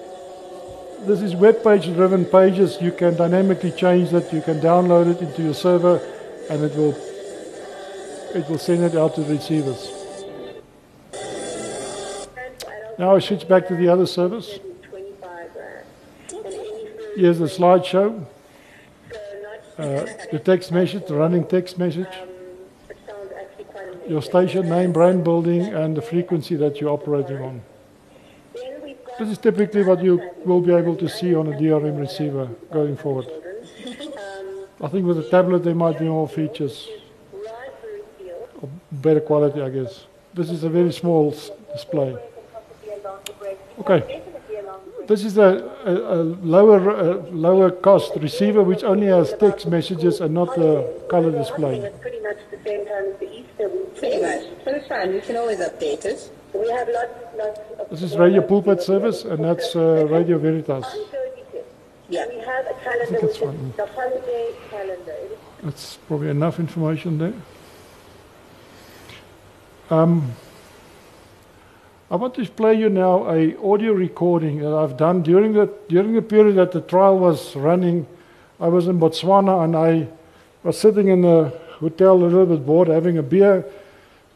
this 1.07 1.23
is 1.23 1.37
web 1.37 1.63
page 1.63 1.85
driven 1.95 2.25
pages. 2.25 2.79
You 2.81 2.91
can 2.91 3.17
dynamically 3.17 3.71
change 3.71 4.11
that. 4.11 4.33
You 4.33 4.43
can 4.43 4.61
download 4.61 5.15
it 5.15 5.21
into 5.23 5.43
your 5.43 5.55
server, 5.55 5.97
and 6.51 6.65
it 6.65 6.75
will 6.75 6.97
it 8.35 8.49
will 8.49 8.59
send 8.59 8.83
it 8.83 8.97
out 8.97 9.15
to 9.15 9.23
the 9.23 9.35
receivers. 9.35 9.89
Now 12.99 13.15
I 13.15 13.21
switch 13.21 13.47
back 13.47 13.69
to 13.69 13.77
the 13.77 13.89
other 13.89 14.07
service. 14.07 14.59
Here's 17.17 17.39
the 17.39 17.47
slideshow. 17.47 18.27
Uh, 19.77 20.07
the 20.31 20.39
text 20.39 20.71
message, 20.71 21.07
the 21.07 21.15
running 21.15 21.45
text 21.45 21.79
message. 21.79 22.15
Your 24.09 24.23
station 24.23 24.69
name, 24.69 24.93
brand 24.93 25.25
building, 25.25 25.63
and 25.63 25.97
the 25.97 26.03
frequency 26.03 26.57
that 26.57 26.81
you're 26.81 26.91
operating 26.91 27.39
on. 27.39 27.63
This 29.19 29.29
is 29.29 29.39
typically 29.39 29.83
what 29.83 30.03
you 30.03 30.31
will 30.45 30.61
be 30.61 30.73
able 30.73 30.97
to 30.97 31.09
see 31.09 31.35
on 31.35 31.47
a 31.49 31.57
DRM 31.57 31.99
receiver 31.99 32.47
going 32.73 32.97
forward. 32.97 33.27
I 34.81 34.89
think 34.89 35.07
with 35.07 35.19
a 35.19 35.29
tablet 35.31 35.65
there 35.65 35.75
might 35.75 35.99
be 35.99 36.05
more 36.05 36.29
features 36.29 36.89
better 39.05 39.21
quality, 39.21 39.61
I 39.61 39.71
guess. 39.71 40.07
This 40.33 40.51
is 40.51 40.65
a 40.65 40.69
very 40.69 40.93
small 40.93 41.31
display. 41.73 42.17
Okay. 43.79 44.23
This 45.07 45.25
is 45.25 45.37
a, 45.37 45.71
a, 45.85 45.93
a 45.93 46.19
lower 46.43 46.79
a 46.91 47.15
lower 47.31 47.71
cost 47.71 48.13
receiver 48.17 48.63
which 48.63 48.83
only 48.83 49.07
has 49.09 49.35
text 49.39 49.67
messages 49.67 50.21
and 50.21 50.33
not 50.33 50.55
the 50.55 51.05
color 51.09 51.31
display. 51.31 51.91
Pretty 52.01 52.21
much 52.21 52.39
the 52.51 52.59
same 52.65 52.87
time 52.87 53.13
as 53.13 53.19
the 53.19 53.31
Easter 53.31 53.69
week. 53.69 53.97
Pretty 53.97 54.23
much. 54.23 54.45
But 54.65 54.75
it's 54.75 54.89
fine. 54.89 55.13
We 55.13 55.21
can 55.21 55.37
always 55.37 55.59
update 55.59 56.05
it. 56.07 56.31
We 56.55 56.71
have 56.71 56.89
lots, 56.89 57.13
lots 57.37 57.61
of 57.81 57.91
This 57.91 58.03
is 58.03 58.17
Radio 58.17 58.41
Pulpit 58.41 58.81
service 58.83 59.25
and 59.25 59.45
that's 59.45 59.77
uh, 59.77 60.07
Radio 60.09 60.39
Veritas. 60.39 60.87
Yeah. 62.09 62.27
We 62.29 62.39
have 62.39 62.67
a 62.67 62.75
calendar 62.83 63.19
that's 63.21 63.41
which 63.41 63.55
is 63.55 63.77
the 63.77 63.87
holiday 63.87 64.55
calendar. 64.71 65.17
That's 65.63 65.97
probably 66.09 66.31
enough 66.31 66.59
information 66.61 67.19
there. 67.19 67.35
Um, 69.91 70.33
I 72.11 72.17
want 72.17 72.35
to 72.35 72.45
play 72.45 72.75
you 72.75 72.91
now 72.91 73.31
a 73.31 73.57
audio 73.65 73.93
recording 73.93 74.59
that 74.59 74.75
I've 74.75 74.99
done 74.99 75.23
during 75.23 75.55
the 75.55 75.73
during 75.89 76.13
the 76.13 76.21
period 76.21 76.57
that 76.57 76.73
the 76.73 76.83
trial 76.83 77.19
was 77.19 77.57
running. 77.57 78.07
I 78.61 78.69
was 78.69 78.89
in 78.89 79.01
Botswana 79.01 79.65
and 79.65 79.75
I 79.75 80.09
was 80.63 80.79
sitting 80.79 81.09
in 81.09 81.25
a 81.25 81.49
hotel 81.81 82.13
a 82.15 82.25
little 82.25 82.45
bit 82.45 82.67
bored 82.67 82.89
having 82.89 83.17
a 83.17 83.23
beer 83.23 83.65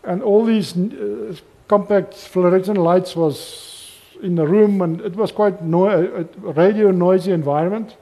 and 0.03 0.23
all 0.23 0.47
these 0.47 0.77
uh, 0.77 1.35
compact 1.69 2.15
fluorescent 2.15 2.79
lights 2.79 3.15
was 3.15 3.93
in 4.23 4.35
the 4.37 4.47
room 4.47 4.81
and 4.81 5.03
it 5.03 5.15
was 5.15 5.31
quite 5.31 5.63
no- 5.63 6.27
radio 6.43 6.91
noisy 6.91 7.33
environment 7.33 7.97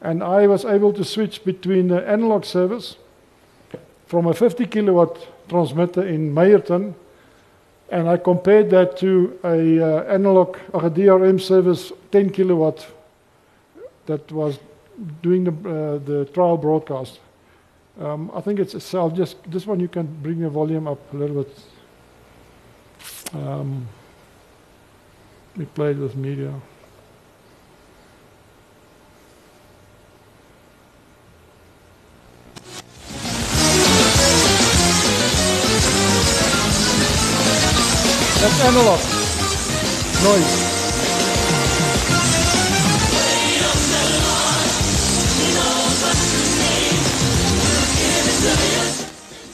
and 0.00 0.22
I 0.22 0.48
was 0.48 0.64
able 0.64 0.92
to 0.92 1.04
switch 1.04 1.44
between 1.44 1.88
the 1.88 2.06
analog 2.08 2.44
service 2.44 2.96
from 4.06 4.26
a 4.26 4.34
50 4.34 4.66
kilowatt 4.66 5.28
transmitter 5.48 6.06
in 6.06 6.34
Meyerton 6.34 6.96
and 7.90 8.08
I 8.08 8.16
compared 8.16 8.70
that 8.70 8.96
to 8.98 9.38
a 9.44 9.80
uh, 9.80 10.02
analog 10.04 10.58
or 10.72 10.86
a 10.86 10.90
DRM 10.90 11.40
service 11.40 11.92
10 12.10 12.30
kilowatt 12.30 12.86
that 14.06 14.30
was 14.32 14.58
doing 15.22 15.44
the, 15.44 15.50
uh, 15.50 15.98
the 15.98 16.24
trial 16.32 16.56
broadcast. 16.56 17.20
Um, 18.00 18.30
I 18.34 18.40
think 18.40 18.58
it's 18.58 18.74
a 18.74 18.80
cell. 18.80 19.10
Just 19.10 19.36
this 19.50 19.66
one, 19.66 19.80
you 19.80 19.88
can 19.88 20.06
bring 20.22 20.40
the 20.40 20.50
volume 20.50 20.86
up 20.86 20.98
a 21.14 21.16
little 21.16 21.42
bit. 21.42 21.58
Um, 23.32 23.88
we 25.56 25.64
played 25.64 25.98
with 25.98 26.16
media. 26.16 26.52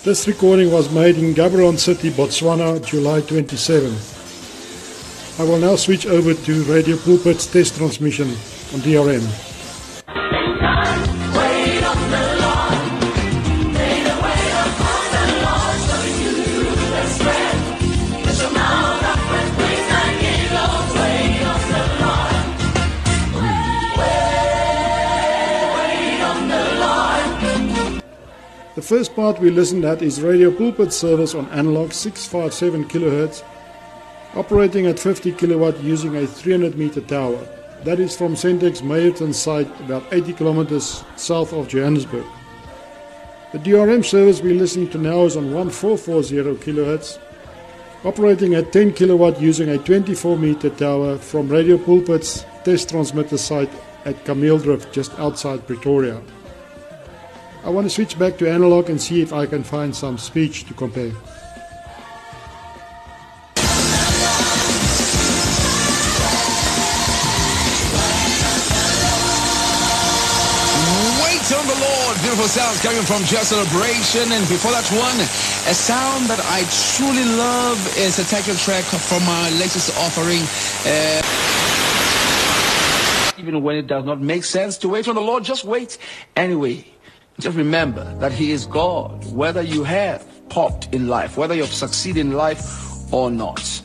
This 0.04 0.26
recording 0.28 0.70
was 0.72 0.92
made 0.92 1.16
in 1.16 1.34
Gaborone 1.34 1.78
City, 1.78 2.10
Botswana, 2.10 2.84
July 2.84 3.20
27. 3.22 3.92
I 5.38 5.48
will 5.48 5.58
now 5.58 5.76
switch 5.76 6.06
over 6.06 6.34
to 6.34 6.62
Radio 6.64 6.96
Pulpit's 6.96 7.46
test 7.46 7.76
transmission 7.76 8.28
on 8.28 8.80
DRM. 8.80 9.51
The 28.82 28.88
first 28.98 29.14
part 29.14 29.38
we 29.38 29.50
listened 29.50 29.84
at 29.84 30.02
is 30.02 30.20
Radio 30.20 30.50
Pulpit 30.50 30.92
service 30.92 31.36
on 31.36 31.48
analog 31.50 31.92
657 31.92 32.88
kHz, 32.88 33.44
operating 34.34 34.86
at 34.86 34.98
50 34.98 35.30
kilowatt 35.34 35.80
using 35.84 36.16
a 36.16 36.26
300 36.26 36.76
meter 36.76 37.00
tower. 37.00 37.38
That 37.84 38.00
is 38.00 38.16
from 38.16 38.34
Sentech's 38.34 38.82
Meyerton 38.82 39.32
site 39.32 39.70
about 39.82 40.12
80 40.12 40.32
kilometers 40.32 41.04
south 41.14 41.52
of 41.52 41.68
Johannesburg. 41.68 42.24
The 43.52 43.60
DRM 43.60 44.04
service 44.04 44.42
we're 44.42 44.54
listening 44.54 44.90
to 44.90 44.98
now 44.98 45.26
is 45.26 45.36
on 45.36 45.54
1440 45.54 46.64
kHz, 46.64 47.20
operating 48.04 48.54
at 48.54 48.72
10 48.72 48.94
kilowatt 48.94 49.40
using 49.40 49.68
a 49.68 49.78
24 49.78 50.36
meter 50.36 50.70
tower 50.70 51.18
from 51.18 51.48
Radio 51.48 51.78
Pulpit's 51.78 52.44
test 52.64 52.88
transmitter 52.88 53.38
site 53.38 53.70
at 54.06 54.24
Kameeldrift 54.24 54.90
just 54.90 55.16
outside 55.20 55.68
Pretoria. 55.68 56.20
I 57.64 57.70
want 57.70 57.86
to 57.86 57.90
switch 57.90 58.18
back 58.18 58.38
to 58.38 58.50
analog 58.50 58.90
and 58.90 59.00
see 59.00 59.22
if 59.22 59.32
I 59.32 59.46
can 59.46 59.62
find 59.62 59.94
some 59.94 60.18
speech 60.18 60.64
to 60.66 60.74
compare. 60.74 61.12
Wait 71.22 71.46
on 71.54 71.66
the 71.70 71.78
Lord. 71.78 72.18
Beautiful 72.18 72.50
sounds 72.50 72.82
coming 72.82 73.02
from 73.02 73.22
Just 73.30 73.50
Celebration. 73.50 74.32
And 74.32 74.42
before 74.48 74.72
that 74.72 74.88
one, 74.90 75.20
a 75.70 75.74
sound 75.74 76.26
that 76.26 76.40
I 76.42 76.66
truly 76.98 77.24
love 77.24 77.78
is 77.96 78.18
a 78.18 78.24
title 78.24 78.56
track 78.56 78.82
from 78.82 79.24
my 79.24 79.50
latest 79.50 79.96
offering. 79.98 80.42
Uh, 80.84 81.22
even 83.38 83.62
when 83.62 83.76
it 83.76 83.86
does 83.86 84.04
not 84.04 84.20
make 84.20 84.42
sense 84.42 84.76
to 84.78 84.88
wait 84.88 85.06
on 85.06 85.14
the 85.14 85.20
Lord, 85.20 85.44
just 85.44 85.64
wait 85.64 85.96
anyway. 86.34 86.84
Just 87.42 87.56
remember 87.56 88.04
that 88.20 88.30
He 88.30 88.52
is 88.52 88.66
God, 88.66 89.26
whether 89.32 89.62
you 89.62 89.82
have 89.82 90.24
popped 90.48 90.94
in 90.94 91.08
life, 91.08 91.36
whether 91.36 91.56
you've 91.56 91.74
succeeded 91.74 92.20
in 92.20 92.34
life 92.34 93.12
or 93.12 93.32
not. 93.32 93.82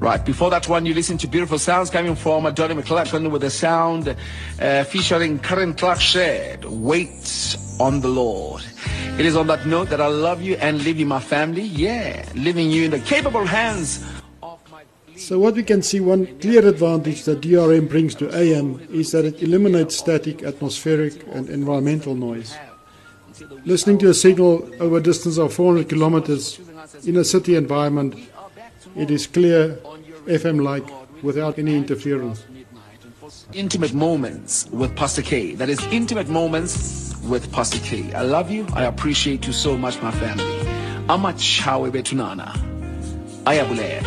Right, 0.00 0.24
before 0.26 0.50
that 0.50 0.68
one, 0.68 0.86
you 0.86 0.92
listen 0.92 1.16
to 1.18 1.28
beautiful 1.28 1.60
sounds 1.60 1.88
coming 1.88 2.16
from 2.16 2.52
Donnie 2.52 2.74
McClurkin 2.74 3.30
with 3.30 3.44
a 3.44 3.50
sound 3.50 4.16
uh, 4.60 4.82
featuring 4.82 5.38
Karen 5.38 5.72
Clark 5.72 6.00
Sheard, 6.00 6.64
Wait 6.64 7.56
on 7.78 8.00
the 8.00 8.08
Lord. 8.08 8.64
It 9.20 9.24
is 9.24 9.36
on 9.36 9.46
that 9.46 9.66
note 9.66 9.88
that 9.90 10.00
I 10.00 10.08
love 10.08 10.42
you 10.42 10.56
and 10.56 10.82
leave 10.82 10.98
you 10.98 11.06
my 11.06 11.20
family. 11.20 11.62
Yeah, 11.62 12.28
leaving 12.34 12.72
you 12.72 12.86
in 12.86 12.90
the 12.90 12.98
capable 12.98 13.46
hands 13.46 14.04
of 14.42 14.58
my 14.72 14.82
So 15.14 15.38
what 15.38 15.54
we 15.54 15.62
can 15.62 15.80
see 15.80 16.00
one 16.00 16.26
clear 16.40 16.66
advantage 16.66 17.22
that 17.26 17.40
DRM 17.40 17.88
brings 17.88 18.16
to 18.16 18.36
AM 18.36 18.80
is 18.90 19.12
that 19.12 19.24
it 19.24 19.40
eliminates 19.44 19.96
static, 19.96 20.42
atmospheric 20.42 21.24
and 21.28 21.48
environmental 21.48 22.16
noise. 22.16 22.56
Listening 23.64 23.98
to 23.98 24.08
a 24.10 24.14
signal 24.14 24.68
over 24.80 24.98
a 24.98 25.02
distance 25.02 25.38
of 25.38 25.52
400 25.52 25.88
kilometers 25.88 26.58
in 27.04 27.16
a 27.16 27.24
city 27.24 27.54
environment, 27.54 28.14
it 28.96 29.10
is 29.10 29.26
clear, 29.26 29.78
FM-like, 30.26 30.86
without 31.22 31.58
any 31.58 31.76
interference. 31.76 32.44
Intimate 33.52 33.92
moments 33.92 34.66
with 34.70 34.94
Pastor 34.96 35.22
K. 35.22 35.54
That 35.54 35.68
is 35.68 35.84
intimate 35.86 36.28
moments 36.28 37.14
with 37.24 37.52
Pastor 37.52 37.78
K. 37.78 38.12
I 38.14 38.22
love 38.22 38.50
you. 38.50 38.66
I 38.72 38.84
appreciate 38.84 39.46
you 39.46 39.52
so 39.52 39.76
much, 39.76 40.00
my 40.00 40.12
family. 40.12 40.44
Amachawe 41.08 41.90
betunana. 41.90 42.52
Ayabulera. 43.44 44.04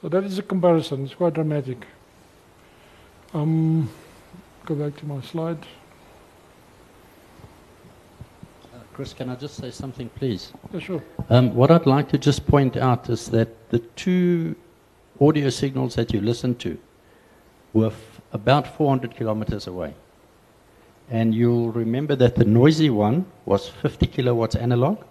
So 0.00 0.08
that 0.08 0.24
is 0.24 0.38
a 0.38 0.42
comparison. 0.42 1.04
It's 1.04 1.14
quite 1.14 1.34
dramatic. 1.34 1.86
Um, 3.36 3.90
go 4.64 4.74
back 4.74 4.96
to 4.96 5.04
my 5.04 5.20
slide. 5.20 5.58
Chris, 8.94 9.12
can 9.12 9.28
I 9.28 9.34
just 9.34 9.56
say 9.56 9.70
something, 9.70 10.08
please? 10.08 10.54
Yeah, 10.72 10.80
sure. 10.80 11.04
Um, 11.28 11.54
what 11.54 11.70
I'd 11.70 11.84
like 11.84 12.08
to 12.12 12.16
just 12.16 12.46
point 12.46 12.78
out 12.78 13.10
is 13.10 13.26
that 13.26 13.68
the 13.68 13.80
two 13.80 14.56
audio 15.20 15.50
signals 15.50 15.96
that 15.96 16.14
you 16.14 16.22
listened 16.22 16.58
to 16.60 16.78
were 17.74 17.88
f- 17.88 18.22
about 18.32 18.74
400 18.74 19.14
kilometers 19.14 19.66
away. 19.66 19.92
And 21.10 21.34
you'll 21.34 21.72
remember 21.72 22.16
that 22.16 22.36
the 22.36 22.46
noisy 22.46 22.88
one 22.88 23.26
was 23.44 23.68
50 23.68 24.06
kilowatts 24.06 24.56
analog, 24.56 25.04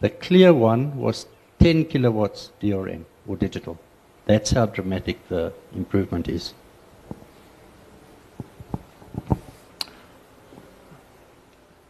the 0.00 0.08
clear 0.08 0.54
one 0.54 0.96
was 0.96 1.26
10 1.58 1.84
kilowatts 1.84 2.50
DRM 2.62 3.04
or 3.28 3.36
digital. 3.36 3.78
That's 4.24 4.52
how 4.52 4.64
dramatic 4.64 5.28
the 5.28 5.52
improvement 5.74 6.30
is. 6.30 6.54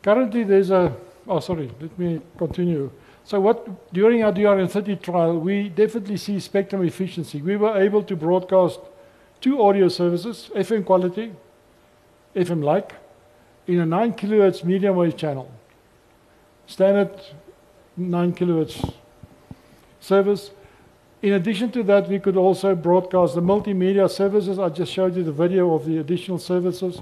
Currently, 0.02 0.44
there's 0.44 0.70
a. 0.70 0.94
Oh, 1.28 1.40
sorry. 1.40 1.70
Let 1.80 1.98
me 1.98 2.20
continue. 2.36 2.90
So, 3.24 3.40
what 3.40 3.92
during 3.92 4.24
our 4.24 4.32
DRM30 4.32 5.00
trial, 5.00 5.38
we 5.38 5.68
definitely 5.68 6.16
see 6.16 6.40
spectrum 6.40 6.84
efficiency. 6.84 7.40
We 7.40 7.56
were 7.56 7.80
able 7.80 8.02
to 8.04 8.16
broadcast 8.16 8.80
two 9.40 9.62
audio 9.62 9.88
services, 9.88 10.50
FM 10.54 10.84
quality, 10.84 11.32
FM 12.34 12.62
like, 12.64 12.94
in 13.66 13.80
a 13.80 13.86
9 13.86 14.14
kilohertz 14.14 14.64
medium 14.64 14.96
wave 14.96 15.16
channel. 15.16 15.50
Standard 16.66 17.20
9 17.96 18.34
kilohertz 18.34 18.94
service. 20.00 20.50
In 21.22 21.34
addition 21.34 21.70
to 21.72 21.84
that, 21.84 22.08
we 22.08 22.18
could 22.18 22.36
also 22.36 22.74
broadcast 22.74 23.36
the 23.36 23.40
multimedia 23.40 24.10
services. 24.10 24.58
I 24.58 24.68
just 24.70 24.92
showed 24.92 25.14
you 25.14 25.22
the 25.22 25.32
video 25.32 25.74
of 25.74 25.84
the 25.84 25.98
additional 25.98 26.38
services. 26.38 27.00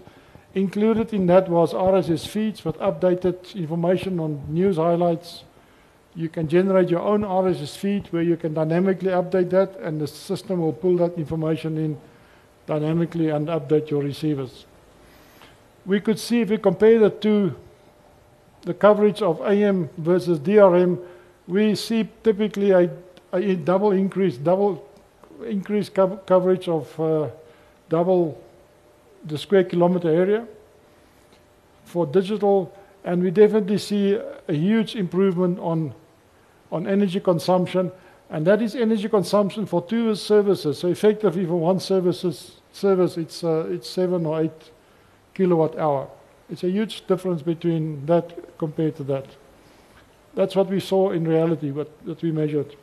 Included 0.55 1.15
in 1.15 1.27
that 1.27 1.49
was 1.49 1.73
RSS 1.73 2.27
feeds 2.27 2.65
with 2.65 2.77
updated 2.79 3.55
information 3.55 4.19
on 4.19 4.43
news 4.49 4.77
highlights. 4.77 5.45
You 6.17 6.29
can 6.29 6.49
generate 6.49 6.89
your 6.89 7.03
own 7.03 7.21
RSS 7.21 7.77
feed 7.77 8.09
where 8.13 8.23
you 8.23 8.37
can 8.37 8.55
dynamically 8.55 9.11
update 9.11 9.51
that, 9.51 9.77
and 9.77 10.01
the 10.01 10.09
system 10.09 10.61
will 10.61 10.73
pull 10.73 10.97
that 10.97 11.17
information 11.17 11.79
in 11.79 11.97
dynamically 12.67 13.29
and 13.29 13.47
update 13.47 13.91
your 13.91 14.03
receivers. 14.03 14.67
We 15.87 16.01
could 16.01 16.19
see 16.19 16.41
if 16.41 16.51
we 16.51 16.59
compare 16.59 16.99
the 16.99 17.11
two, 17.11 17.55
the 18.63 18.75
coverage 18.75 19.23
of 19.23 19.41
AM 19.43 19.89
versus 19.99 20.41
DRM, 20.41 20.99
we 21.47 21.75
see 21.77 22.09
typically 22.25 22.73
a, 22.73 22.91
a 23.33 23.55
double 23.55 23.93
increase, 23.93 24.37
double 24.37 24.85
increase 25.47 25.89
co- 25.89 26.17
coverage 26.27 26.69
of 26.69 27.01
uh, 27.01 27.29
double 27.89 28.41
the 29.25 29.39
square 29.39 29.65
kilometer 29.65 30.09
area 30.09 30.47
for 31.85 32.07
digital, 32.07 32.73
and 33.05 33.23
we 33.23 33.31
definitely 33.31 33.79
see 33.79 34.19
a 34.49 34.53
huge 34.53 34.97
improvement 34.97 35.59
on 35.59 35.95
on 36.73 36.87
energy 36.87 37.21
consumption, 37.21 37.91
and 38.31 38.47
that 38.47 38.63
is 38.63 38.75
energy 38.77 39.09
consumption 39.09 39.67
for 39.67 39.83
two 39.83 40.15
services. 40.15 40.79
So 40.79 40.89
effectively, 40.89 41.45
for 41.45 41.57
one 41.57 41.81
services 41.81 42.61
service, 42.73 43.17
it's 43.17 43.43
uh, 43.43 43.67
it's 43.71 43.89
seven 43.89 44.27
or 44.27 44.43
eight 44.43 44.71
kilowatt 45.35 45.79
hour. 45.79 46.09
It's 46.49 46.65
a 46.65 46.71
huge 46.71 47.07
difference 47.07 47.43
between 47.43 48.07
that 48.07 48.59
compared 48.59 48.97
to 48.97 49.05
that. 49.05 49.27
That's 50.35 50.55
what 50.55 50.69
we 50.69 50.81
saw 50.81 51.11
in 51.11 51.27
reality, 51.27 51.71
what 51.71 51.91
that 52.05 52.23
we 52.23 52.31
measured. 52.31 52.77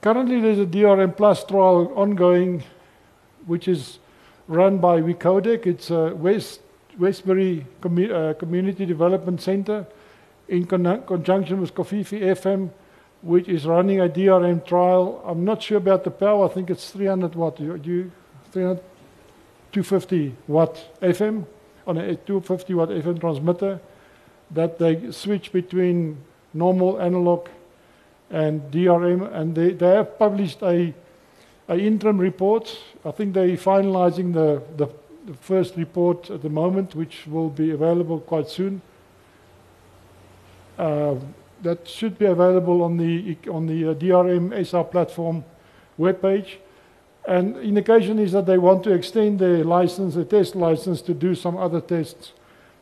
Currently, 0.00 0.40
there's 0.40 0.58
a 0.58 0.66
DRM 0.66 1.16
Plus 1.16 1.44
trial 1.44 1.92
ongoing, 1.96 2.62
which 3.46 3.68
is 3.68 3.98
run 4.48 4.78
by 4.78 5.00
WeCodec. 5.00 5.66
It's 5.66 5.90
a 5.90 6.14
West 6.14 6.60
Westbury 6.98 7.66
Commu- 7.80 8.12
uh, 8.12 8.34
Community 8.34 8.86
Development 8.86 9.40
Center 9.40 9.86
in 10.48 10.66
con- 10.66 11.02
conjunction 11.06 11.60
with 11.60 11.74
Kofifi 11.74 12.20
FM, 12.20 12.70
which 13.22 13.48
is 13.48 13.66
running 13.66 14.00
a 14.00 14.08
DRM 14.08 14.64
trial. 14.64 15.22
I'm 15.26 15.44
not 15.44 15.62
sure 15.62 15.78
about 15.78 16.04
the 16.04 16.10
power. 16.10 16.44
I 16.44 16.48
think 16.48 16.70
it's 16.70 16.90
300 16.90 17.34
watt. 17.34 17.58
You, 17.58 17.80
you 17.82 18.12
300, 18.52 18.80
250 19.72 20.36
watt 20.46 21.00
FM 21.02 21.46
on 21.86 21.98
a 21.98 22.14
250 22.14 22.74
watt 22.74 22.90
FM 22.90 23.20
transmitter 23.20 23.80
that 24.50 24.78
they 24.78 25.10
switch 25.10 25.50
between 25.52 26.18
normal 26.52 27.00
analog 27.00 27.48
and 28.30 28.62
DRM, 28.70 29.32
and 29.34 29.54
they, 29.54 29.72
they 29.72 29.88
have 29.88 30.18
published 30.18 30.62
a, 30.62 30.66
a 30.66 30.94
interim 31.70 32.18
report. 32.18 32.78
I 33.04 33.10
think 33.10 33.34
they're 33.34 33.56
finalizing 33.56 34.32
the, 34.32 34.62
the, 34.76 34.88
the 35.26 35.34
first 35.38 35.76
report 35.76 36.30
at 36.30 36.42
the 36.42 36.50
moment, 36.50 36.94
which 36.94 37.26
will 37.26 37.48
be 37.48 37.70
available 37.70 38.20
quite 38.20 38.48
soon. 38.48 38.82
Uh, 40.78 41.16
that 41.62 41.88
should 41.88 42.18
be 42.18 42.26
available 42.26 42.82
on 42.82 42.96
the 42.96 43.36
on 43.50 43.66
the 43.66 43.90
uh, 43.90 43.94
DRM 43.94 44.52
SR 44.52 44.84
platform 44.84 45.44
webpage. 45.98 46.56
And 47.26 47.56
indication 47.56 48.18
is 48.18 48.32
that 48.32 48.44
they 48.44 48.58
want 48.58 48.84
to 48.84 48.92
extend 48.92 49.38
their 49.38 49.64
license, 49.64 50.14
the 50.14 50.26
test 50.26 50.54
license, 50.54 51.00
to 51.02 51.14
do 51.14 51.34
some 51.34 51.56
other 51.56 51.80
tests, 51.80 52.32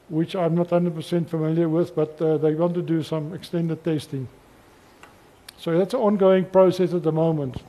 which 0.08 0.34
I'm 0.34 0.56
not 0.56 0.70
100% 0.70 1.28
familiar 1.28 1.68
with, 1.68 1.94
but 1.94 2.20
uh, 2.20 2.38
they 2.38 2.54
want 2.54 2.74
to 2.74 2.82
do 2.82 3.04
some 3.04 3.34
extended 3.34 3.84
testing. 3.84 4.26
So 5.58 5.78
that's 5.78 5.94
an 5.94 6.00
ongoing 6.00 6.46
process 6.46 6.92
at 6.92 7.04
the 7.04 7.12
moment. 7.12 7.62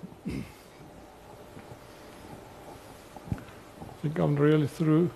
Think 4.03 4.19
I'm 4.19 4.35
really 4.35 4.67
through. 4.67 5.09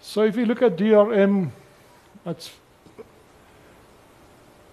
So 0.00 0.24
if 0.24 0.36
you 0.36 0.44
look 0.44 0.60
at 0.60 0.76
DRM, 0.76 1.50
that's 2.24 2.50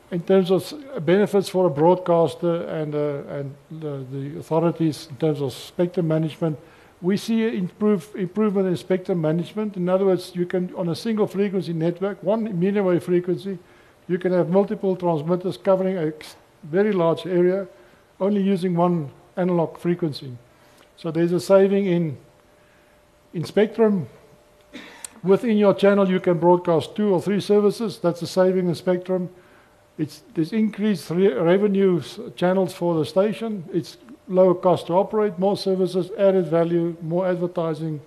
in 0.09 0.21
terms 0.21 0.49
of 0.49 0.73
benefits 1.05 1.47
for 1.49 1.67
a 1.67 1.69
broadcaster 1.69 2.63
and, 2.63 2.95
uh, 2.95 3.37
and 3.37 3.55
the, 3.69 4.05
the 4.11 4.39
authorities 4.39 5.07
in 5.11 5.17
terms 5.17 5.41
of 5.41 5.53
spectrum 5.53 6.07
management, 6.07 6.57
we 7.01 7.17
see 7.17 7.55
improve, 7.55 8.09
improvement 8.15 8.67
in 8.67 8.75
spectrum 8.77 9.21
management. 9.21 9.77
In 9.77 9.89
other 9.89 10.05
words, 10.05 10.31
you 10.33 10.47
can, 10.47 10.73
on 10.75 10.89
a 10.89 10.95
single 10.95 11.27
frequency 11.27 11.73
network, 11.73 12.23
one 12.23 12.59
medium 12.59 12.85
wave 12.85 13.03
frequency, 13.03 13.59
you 14.07 14.17
can 14.17 14.31
have 14.31 14.49
multiple 14.49 14.95
transmitters 14.95 15.57
covering 15.57 15.97
a 15.97 16.13
very 16.63 16.93
large 16.93 17.27
area, 17.27 17.67
only 18.19 18.41
using 18.41 18.75
one 18.75 19.11
analog 19.37 19.77
frequency. 19.77 20.35
So 20.97 21.11
there's 21.11 21.31
a 21.31 21.39
saving 21.39 21.85
in, 21.85 22.17
in 23.35 23.43
spectrum. 23.43 24.07
Within 25.21 25.57
your 25.57 25.73
channel, 25.73 26.09
you 26.09 26.19
can 26.19 26.39
broadcast 26.39 26.95
two 26.95 27.13
or 27.13 27.21
three 27.21 27.41
services. 27.41 27.99
That's 27.99 28.21
a 28.21 28.27
saving 28.27 28.67
in 28.67 28.75
spectrum. 28.75 29.29
It's, 29.97 30.23
there's 30.33 30.53
increased 30.53 31.09
re- 31.09 31.33
revenue 31.33 32.01
channels 32.35 32.73
for 32.73 32.95
the 32.95 33.05
station. 33.05 33.65
It's 33.73 33.97
lower 34.27 34.55
cost 34.55 34.87
to 34.87 34.93
operate, 34.93 35.37
more 35.37 35.57
services, 35.57 36.11
added 36.17 36.47
value, 36.47 36.95
more 37.01 37.27
advertising 37.27 38.01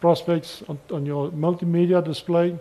prospects 0.00 0.62
on, 0.68 0.78
on 0.90 1.06
your 1.06 1.30
multimedia 1.30 2.04
display. 2.04 2.58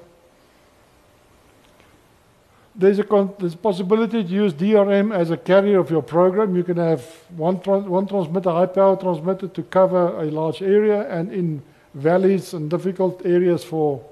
There's 2.75 2.99
a, 2.99 3.29
there's 3.39 3.53
a 3.53 3.57
possibility 3.57 4.23
to 4.23 4.29
use 4.29 4.53
DRM 4.53 5.15
as 5.15 5.31
a 5.31 5.37
carrier 5.37 5.79
of 5.79 5.91
your 5.91 6.01
program. 6.01 6.55
You 6.55 6.63
can 6.63 6.77
have 6.77 7.03
one, 7.35 7.57
one 7.57 8.07
transmitter, 8.07 8.51
high 8.51 8.67
power 8.67 8.95
transmitter, 8.95 9.47
to 9.47 9.63
cover 9.63 10.19
a 10.21 10.25
large 10.25 10.61
area, 10.61 11.07
and 11.09 11.31
in 11.31 11.61
valleys 11.93 12.53
and 12.53 12.69
difficult 12.69 13.25
areas 13.25 13.63
for 13.63 14.03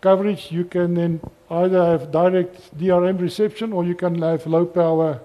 coverage, 0.00 0.50
you 0.50 0.64
can 0.64 0.94
then 0.94 1.20
either 1.50 1.84
have 1.84 2.10
direct 2.12 2.76
DRM 2.78 3.20
reception 3.20 3.72
or 3.72 3.84
you 3.84 3.94
can 3.94 4.20
have 4.22 4.46
low 4.46 4.64
power 4.64 5.20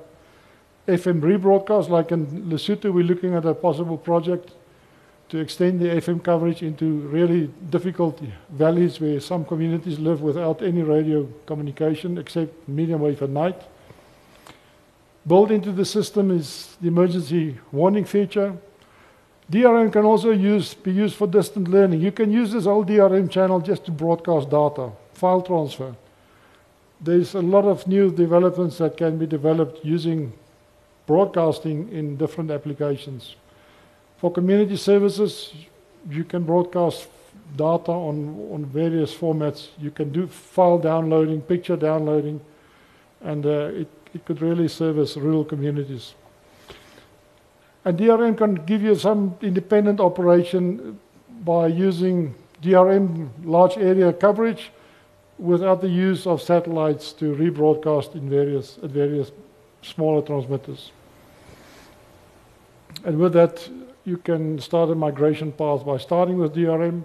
FM 0.88 1.22
rebroadcast. 1.22 1.90
Like 1.90 2.12
in 2.12 2.28
Lesotho, 2.50 2.94
we're 2.94 3.04
looking 3.04 3.34
at 3.34 3.46
a 3.46 3.54
possible 3.54 3.98
project 3.98 4.52
to 5.30 5.40
extend 5.40 5.80
the 5.80 5.88
FM 5.88 6.24
coverage 6.24 6.62
into 6.62 7.00
really 7.10 7.50
difficult 7.70 8.22
valleys 8.50 9.00
where 9.00 9.20
some 9.20 9.44
communities 9.44 9.98
live 9.98 10.22
without 10.22 10.62
any 10.62 10.84
radio 10.84 11.28
communication 11.46 12.18
except 12.18 12.68
medium 12.68 13.02
wave 13.02 13.22
at 13.22 13.30
night. 13.30 13.62
Built 15.26 15.50
into 15.50 15.72
the 15.72 15.86
system 15.86 16.30
is 16.30 16.78
the 16.80 16.88
emergency 16.90 17.58
warning 17.72 18.06
feature. 18.06 18.56
DRM 19.52 19.92
can 19.92 20.06
also 20.06 20.32
use, 20.32 20.74
be 20.74 20.92
used 20.92 21.16
for 21.16 21.28
distant 21.28 21.68
learning. 21.68 22.02
You 22.02 22.12
can 22.12 22.32
use 22.32 22.52
this 22.52 22.66
old 22.66 22.88
DRM 22.88 23.30
channel 23.30 23.60
just 23.60 23.86
to 23.86 23.92
broadcast 23.92 24.50
data, 24.50 24.92
file 25.14 25.42
transfer. 25.42 25.96
There's 27.00 27.36
a 27.36 27.42
lot 27.42 27.66
of 27.66 27.88
new 27.88 28.10
developments 28.10 28.80
that 28.80 28.98
can 28.98 29.18
be 29.18 29.28
developed 29.28 29.86
using 29.86 30.34
broadcasting 31.06 31.92
in 31.92 32.18
different 32.18 32.50
applications. 32.50 33.36
For 34.18 34.32
community 34.32 34.78
services, 34.78 35.54
you 36.10 36.24
can 36.24 36.44
broadcast 36.44 37.08
data 37.56 37.92
on, 37.92 38.50
on 38.52 38.66
various 38.66 39.14
formats. 39.14 39.68
You 39.78 39.92
can 39.92 40.12
do 40.12 40.26
file 40.26 40.80
downloading, 40.80 41.42
picture 41.42 41.76
downloading, 41.76 42.42
and 43.22 43.46
uh, 43.46 43.70
it, 43.74 43.88
it 44.14 44.26
could 44.26 44.42
really 44.42 44.68
service 44.68 45.16
rural 45.18 45.46
communities. 45.46 46.16
And 47.86 48.00
DRM 48.00 48.36
can 48.36 48.56
give 48.66 48.82
you 48.82 48.96
some 48.96 49.38
independent 49.42 50.00
operation 50.00 51.00
by 51.44 51.68
using 51.68 52.34
DRM 52.62 53.30
large 53.44 53.78
area 53.78 54.12
coverage 54.12 54.72
without 55.38 55.82
the 55.82 55.90
use 55.90 56.26
of 56.26 56.42
satellites 56.42 57.14
to 57.14 57.36
rebroadcast 57.36 58.16
in 58.16 58.28
various, 58.28 58.80
at 58.82 58.90
various 58.90 59.32
smaller 59.84 60.22
transmitters. 60.26 60.92
And 63.04 63.20
with 63.20 63.34
that, 63.34 63.70
you 64.04 64.18
can 64.18 64.60
start 64.60 64.90
a 64.90 64.96
migration 64.96 65.52
path 65.52 65.86
by 65.86 65.98
starting 65.98 66.38
with 66.40 66.56
DRM 66.56 67.04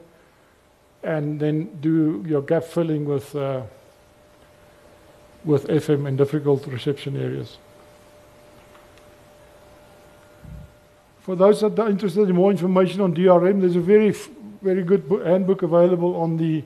and 1.03 1.41
then 1.41 1.77
do 1.81 2.25
your 2.27 2.41
gap 2.41 2.65
filling 2.65 3.05
with, 3.05 3.35
uh, 3.37 3.63
with 5.45 5.67
FM 5.67 6.07
in 6.07 6.17
difficult 6.17 6.67
reception 6.67 7.17
areas. 7.17 7.59
For 11.31 11.37
those 11.37 11.61
that 11.61 11.79
are 11.79 11.89
interested 11.89 12.29
in 12.29 12.35
more 12.35 12.51
information 12.51 13.01
on 13.03 13.15
DRM, 13.15 13.61
there's 13.61 13.77
a 13.77 13.81
very, 13.81 14.11
very 14.63 14.83
good 14.83 15.09
book, 15.09 15.25
handbook 15.25 15.63
available 15.63 16.17
on 16.17 16.37
the 16.37 16.65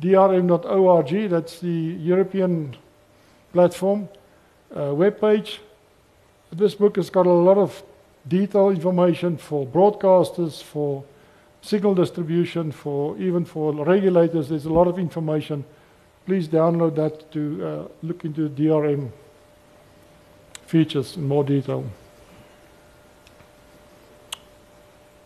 drm.org. 0.00 1.30
That's 1.30 1.60
the 1.60 1.68
European 1.70 2.76
platform 3.52 4.08
uh, 4.74 4.96
webpage. 4.98 5.58
This 6.50 6.74
book 6.74 6.96
has 6.96 7.08
got 7.08 7.26
a 7.26 7.32
lot 7.32 7.56
of 7.56 7.84
detailed 8.26 8.74
information 8.74 9.36
for 9.36 9.64
broadcasters, 9.64 10.60
for 10.60 11.04
signal 11.62 11.94
distribution, 11.94 12.72
for 12.72 13.16
even 13.16 13.44
for 13.44 13.72
regulators. 13.72 14.48
There's 14.48 14.64
a 14.64 14.72
lot 14.72 14.88
of 14.88 14.98
information. 14.98 15.64
Please 16.26 16.48
download 16.48 16.96
that 16.96 17.30
to 17.30 17.64
uh, 17.64 17.88
look 18.02 18.24
into 18.24 18.48
DRM 18.48 19.12
features 20.66 21.16
in 21.16 21.28
more 21.28 21.44
detail. 21.44 21.84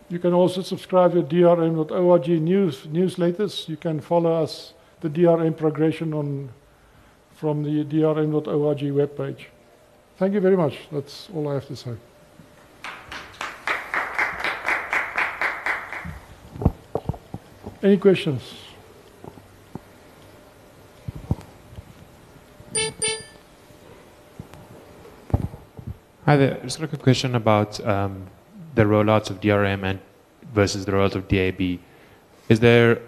You 0.09 0.19
can 0.19 0.33
also 0.33 0.61
subscribe 0.61 1.13
to 1.13 1.23
drm.org 1.23 2.27
news 2.27 2.85
newsletters. 2.85 3.67
You 3.67 3.77
can 3.77 3.99
follow 3.99 4.43
us, 4.43 4.73
the 5.01 5.09
DRM 5.09 5.57
progression 5.57 6.13
on 6.13 6.49
from 7.35 7.63
the 7.63 7.83
drm.org 7.83 8.79
webpage. 8.79 9.45
Thank 10.17 10.33
you 10.33 10.39
very 10.39 10.55
much. 10.55 10.77
That's 10.91 11.27
all 11.33 11.49
I 11.49 11.55
have 11.55 11.67
to 11.67 11.75
say. 11.75 11.95
Any 17.83 17.97
questions? 17.97 18.41
Hi 26.25 26.37
there. 26.37 26.59
Just 26.63 26.79
a 26.79 26.87
quick 26.87 27.03
question 27.03 27.35
about 27.35 27.85
um, 27.85 28.25
the 28.75 28.83
rollouts 28.83 29.29
of 29.29 29.39
DRM 29.41 29.83
and 29.83 29.99
versus 30.53 30.85
the 30.85 30.91
rollout 30.91 31.15
of 31.15 31.27
DAB. 31.27 31.79
Is 32.49 32.59
there, 32.59 33.01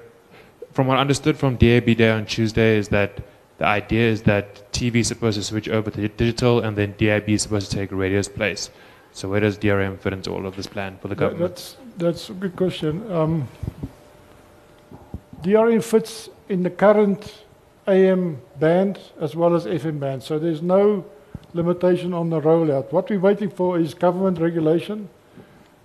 from 0.72 0.88
what 0.88 0.98
I 0.98 1.02
understood 1.02 1.38
from 1.38 1.56
DAB 1.56 1.98
Day 1.98 2.10
on 2.10 2.26
Tuesday, 2.26 2.78
is 2.78 2.90
that 2.90 3.20
the 3.58 3.66
idea 3.66 4.10
is 4.10 4.24
that 4.24 4.72
TV 4.72 4.98
is 4.98 5.08
supposed 5.08 5.38
to 5.38 5.44
switch 5.44 5.68
over 5.70 5.90
to 5.92 6.08
digital 6.08 6.60
and 6.60 6.78
then 6.78 6.96
DAB 6.98 7.30
is 7.30 7.42
supposed 7.42 7.70
to 7.70 7.76
take 7.76 7.92
radio's 7.92 8.30
place. 8.30 8.70
So 9.14 9.30
where 9.30 9.40
does 9.40 9.58
DRM 9.58 10.00
fit 10.00 10.14
into 10.14 10.32
all 10.32 10.46
of 10.46 10.56
this 10.56 10.68
plan 10.68 10.98
for 11.02 11.08
the 11.08 11.16
government? 11.16 11.56
That's, 11.56 11.78
that's 11.98 12.30
a 12.30 12.34
good 12.34 12.56
question. 12.56 13.12
Um, 13.12 13.48
DRM 15.42 15.84
fits 15.84 16.30
in 16.50 16.64
the 16.64 16.70
current 16.70 17.44
AM 17.88 18.42
band 18.60 19.00
as 19.20 19.36
well 19.36 19.56
as 19.56 19.66
FM 19.66 20.00
band, 20.00 20.22
so 20.22 20.38
there's 20.38 20.62
no 20.62 21.06
limitation 21.54 22.14
on 22.14 22.30
the 22.30 22.40
rollout. 22.40 22.92
What 22.92 23.10
we're 23.10 23.20
waiting 23.20 23.50
for 23.50 23.80
is 23.80 23.94
government 23.94 24.40
regulation 24.40 25.10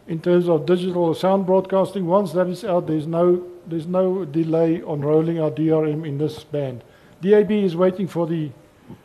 in 0.08 0.20
terms 0.20 0.48
of 0.48 0.66
digital 0.66 1.14
sound 1.14 1.46
broadcasting. 1.46 2.06
Once 2.06 2.32
that 2.32 2.48
is 2.48 2.64
out, 2.64 2.86
there's 2.86 3.06
no, 3.06 3.44
there's 3.66 3.86
no 3.86 4.24
delay 4.24 4.82
on 4.82 5.00
rolling 5.00 5.38
out 5.38 5.56
DRM 5.56 6.06
in 6.06 6.18
this 6.18 6.42
band. 6.44 6.82
DAB 7.20 7.52
is 7.52 7.76
waiting 7.76 8.08
for 8.08 8.26
the, 8.26 8.50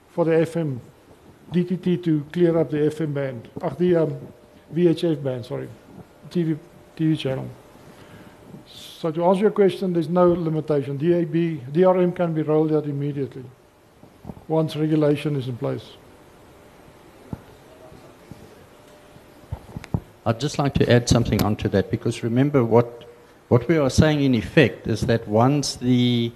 for 0.10 0.26
the 0.26 0.32
FM, 0.32 0.80
DTT 1.52 2.04
to 2.04 2.26
clear 2.32 2.58
up 2.58 2.72
the 2.72 2.78
FM 2.78 3.14
band, 3.14 3.50
ach, 3.62 3.78
the 3.78 3.96
um, 3.96 4.18
VHF 4.74 5.24
band, 5.24 5.46
sorry. 5.46 5.70
TV, 6.30 6.58
TV 6.98 7.18
channel. 7.18 7.48
So 8.66 9.12
to 9.12 9.24
answer 9.26 9.42
your 9.42 9.52
question, 9.52 9.94
there's 9.94 10.10
no 10.10 10.32
limitation. 10.32 10.98
DAB, 10.98 11.72
DRM 11.72 12.16
can 12.16 12.34
be 12.34 12.42
rolled 12.42 12.74
out 12.74 12.86
immediately 12.86 13.46
once 14.48 14.76
regulation 14.76 15.36
is 15.36 15.48
in 15.48 15.58
place. 15.58 15.86
I'd 20.28 20.42
just 20.42 20.60
like 20.60 20.74
to 20.74 20.92
add 20.92 21.08
something 21.08 21.42
onto 21.42 21.70
that 21.70 21.90
because 21.90 22.22
remember 22.22 22.62
what, 22.62 23.06
what 23.48 23.66
we 23.70 23.78
are 23.78 23.90
saying 23.90 24.22
in 24.22 24.36
effect 24.36 24.86
is 24.86 25.06
that 25.06 25.26
once 25.26 25.78
the, 25.78 26.34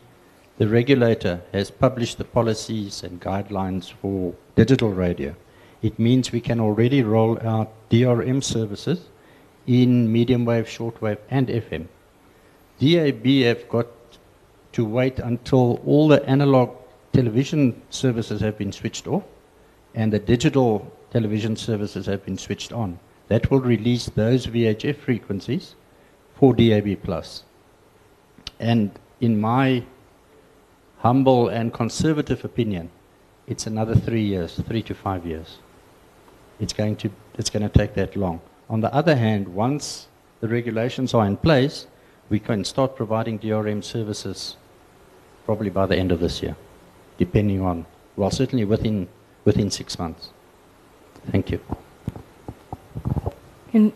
the 0.57 0.69
regulator 0.69 1.41
has 1.51 1.71
published 1.71 2.17
the 2.17 2.23
policies 2.23 3.03
and 3.03 3.19
guidelines 3.19 3.91
for 3.91 4.33
digital 4.55 4.91
radio, 4.91 5.35
it 5.81 5.99
means 5.99 6.31
we 6.31 6.39
can 6.39 6.61
already 6.61 7.03
roll 7.03 7.37
out 7.45 7.73
DRM 7.89 8.41
services 8.41 9.09
in 9.67 10.09
medium 10.09 10.45
wave, 10.45 10.67
shortwave, 10.67 11.17
and 11.29 11.49
FM. 11.49 11.87
DAB 12.79 13.25
have 13.43 13.67
got 13.67 13.87
to 14.71 14.85
wait 14.85 15.19
until 15.19 15.81
all 15.85 16.07
the 16.07 16.25
analog 16.29 16.73
television 17.11 17.81
services 17.89 18.39
have 18.39 18.57
been 18.57 18.71
switched 18.71 19.05
off 19.05 19.23
and 19.93 20.13
the 20.13 20.19
digital 20.19 20.89
television 21.11 21.57
services 21.57 22.05
have 22.05 22.23
been 22.23 22.37
switched 22.37 22.71
on. 22.71 22.97
That 23.31 23.49
will 23.49 23.61
release 23.61 24.07
those 24.07 24.45
VHF 24.47 24.97
frequencies 24.97 25.75
for 26.35 26.53
DAB+. 26.53 26.97
And 28.59 28.91
in 29.21 29.39
my 29.39 29.83
humble 30.97 31.47
and 31.47 31.73
conservative 31.73 32.43
opinion, 32.43 32.89
it's 33.47 33.65
another 33.67 33.95
three 33.95 34.25
years, 34.25 34.59
three 34.67 34.83
to 34.83 34.93
five 34.93 35.25
years. 35.25 35.59
It's 36.59 36.73
going 36.73 36.97
to, 36.97 37.09
it's 37.37 37.49
going 37.49 37.63
to 37.63 37.69
take 37.69 37.93
that 37.93 38.17
long. 38.17 38.41
On 38.69 38.81
the 38.81 38.93
other 38.93 39.15
hand, 39.15 39.47
once 39.47 40.07
the 40.41 40.49
regulations 40.49 41.13
are 41.13 41.25
in 41.25 41.37
place, 41.37 41.87
we 42.27 42.37
can 42.37 42.65
start 42.65 42.97
providing 42.97 43.39
DRM 43.39 43.81
services 43.81 44.57
probably 45.45 45.69
by 45.69 45.85
the 45.85 45.95
end 45.95 46.11
of 46.11 46.19
this 46.19 46.43
year, 46.43 46.57
depending 47.17 47.61
on, 47.61 47.85
well, 48.17 48.29
certainly 48.29 48.65
within, 48.65 49.07
within 49.45 49.71
six 49.71 49.97
months. 49.97 50.31
Thank 51.31 51.49
you. 51.51 51.61
Can, 53.71 53.93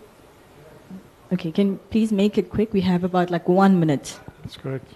okay, 1.33 1.51
can 1.51 1.77
please 1.89 2.11
make 2.11 2.37
it 2.37 2.49
quick? 2.49 2.73
We 2.73 2.81
have 2.81 3.03
about 3.03 3.29
like 3.29 3.47
one 3.47 3.79
minute. 3.79 4.19
That's 4.43 4.57
correct. 4.57 4.87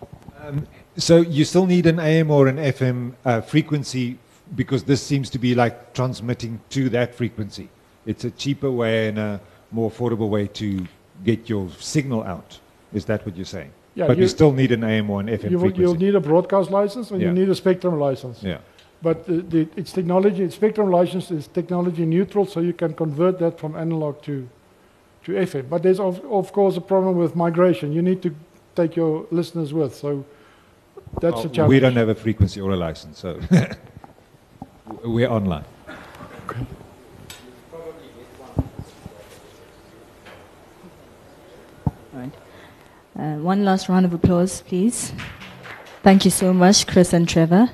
Um, 0.41 0.67
so 0.97 1.21
you 1.21 1.43
still 1.45 1.65
need 1.65 1.85
an 1.85 1.99
AM 1.99 2.31
or 2.31 2.47
an 2.47 2.57
FM 2.57 3.13
uh, 3.25 3.41
frequency 3.41 4.17
because 4.55 4.83
this 4.83 5.01
seems 5.01 5.29
to 5.31 5.39
be 5.39 5.53
like 5.53 5.93
transmitting 5.93 6.59
to 6.71 6.89
that 6.89 7.13
frequency. 7.13 7.69
It's 8.05 8.23
a 8.23 8.31
cheaper 8.31 8.71
way 8.71 9.09
and 9.09 9.19
a 9.19 9.41
more 9.71 9.91
affordable 9.91 10.29
way 10.29 10.47
to 10.47 10.85
get 11.23 11.49
your 11.49 11.69
signal 11.79 12.23
out. 12.23 12.59
Is 12.93 13.05
that 13.05 13.25
what 13.25 13.35
you're 13.35 13.45
saying? 13.45 13.71
Yeah, 13.95 14.07
but 14.07 14.17
you, 14.17 14.23
you- 14.23 14.29
still 14.29 14.51
need 14.53 14.71
an 14.71 14.83
AM 14.83 15.09
or 15.09 15.19
an 15.19 15.27
FM 15.27 15.51
You 15.51 15.59
frequency. 15.59 15.81
you'll 15.81 15.95
need 15.95 16.15
a 16.15 16.19
broadcast 16.19 16.71
license 16.71 17.11
and 17.11 17.21
Yeah. 17.21 17.27
you 17.27 17.33
need 17.33 17.49
a 17.49 17.55
spectrum 17.55 17.99
license. 17.99 18.41
yeah. 18.41 18.59
But 19.01 19.25
the, 19.25 19.37
the, 19.41 19.67
it's 19.77 19.91
technology, 19.93 20.49
spectrum 20.49 20.89
license 20.91 21.31
is 21.31 21.47
technology 21.47 22.05
neutral, 22.05 22.45
so 22.45 22.59
you 22.59 22.73
can 22.73 22.93
convert 22.93 23.39
that 23.39 23.57
from 23.57 23.75
analog 23.77 24.21
to, 24.23 24.47
to 25.29 25.35
FM. 25.45 25.69
But 25.69 25.83
there's, 25.83 25.99
of, 25.99 26.19
of 26.25 26.51
course, 26.51 26.77
a 26.77 26.81
problem 26.81 27.15
with 27.17 27.35
migration. 27.35 27.91
You 27.93 28.01
need 28.01 28.21
to 28.23 28.35
take 28.75 28.95
your 28.95 29.25
listeners 29.31 29.73
with, 29.73 29.95
so 29.95 30.25
that's 31.21 31.37
Oh, 31.37 31.45
a 31.45 31.49
challenge. 31.49 31.69
we 31.69 31.79
don't 31.79 31.95
have 31.95 32.09
a 32.09 32.15
frequency 32.15 32.61
or 32.61 32.71
a 32.71 32.75
license, 32.77 33.19
so 33.19 33.39
we're 35.03 35.29
online. 35.29 35.65
All 41.87 41.93
right. 42.13 42.31
Uh, 43.17 43.35
one 43.37 43.65
last 43.65 43.89
round 43.89 44.05
of 44.05 44.13
applause, 44.13 44.61
please. 44.61 45.13
Thank 46.03 46.25
you 46.25 46.31
so 46.31 46.53
much, 46.53 46.87
Chris 46.87 47.13
and 47.13 47.27
Trevor. 47.27 47.69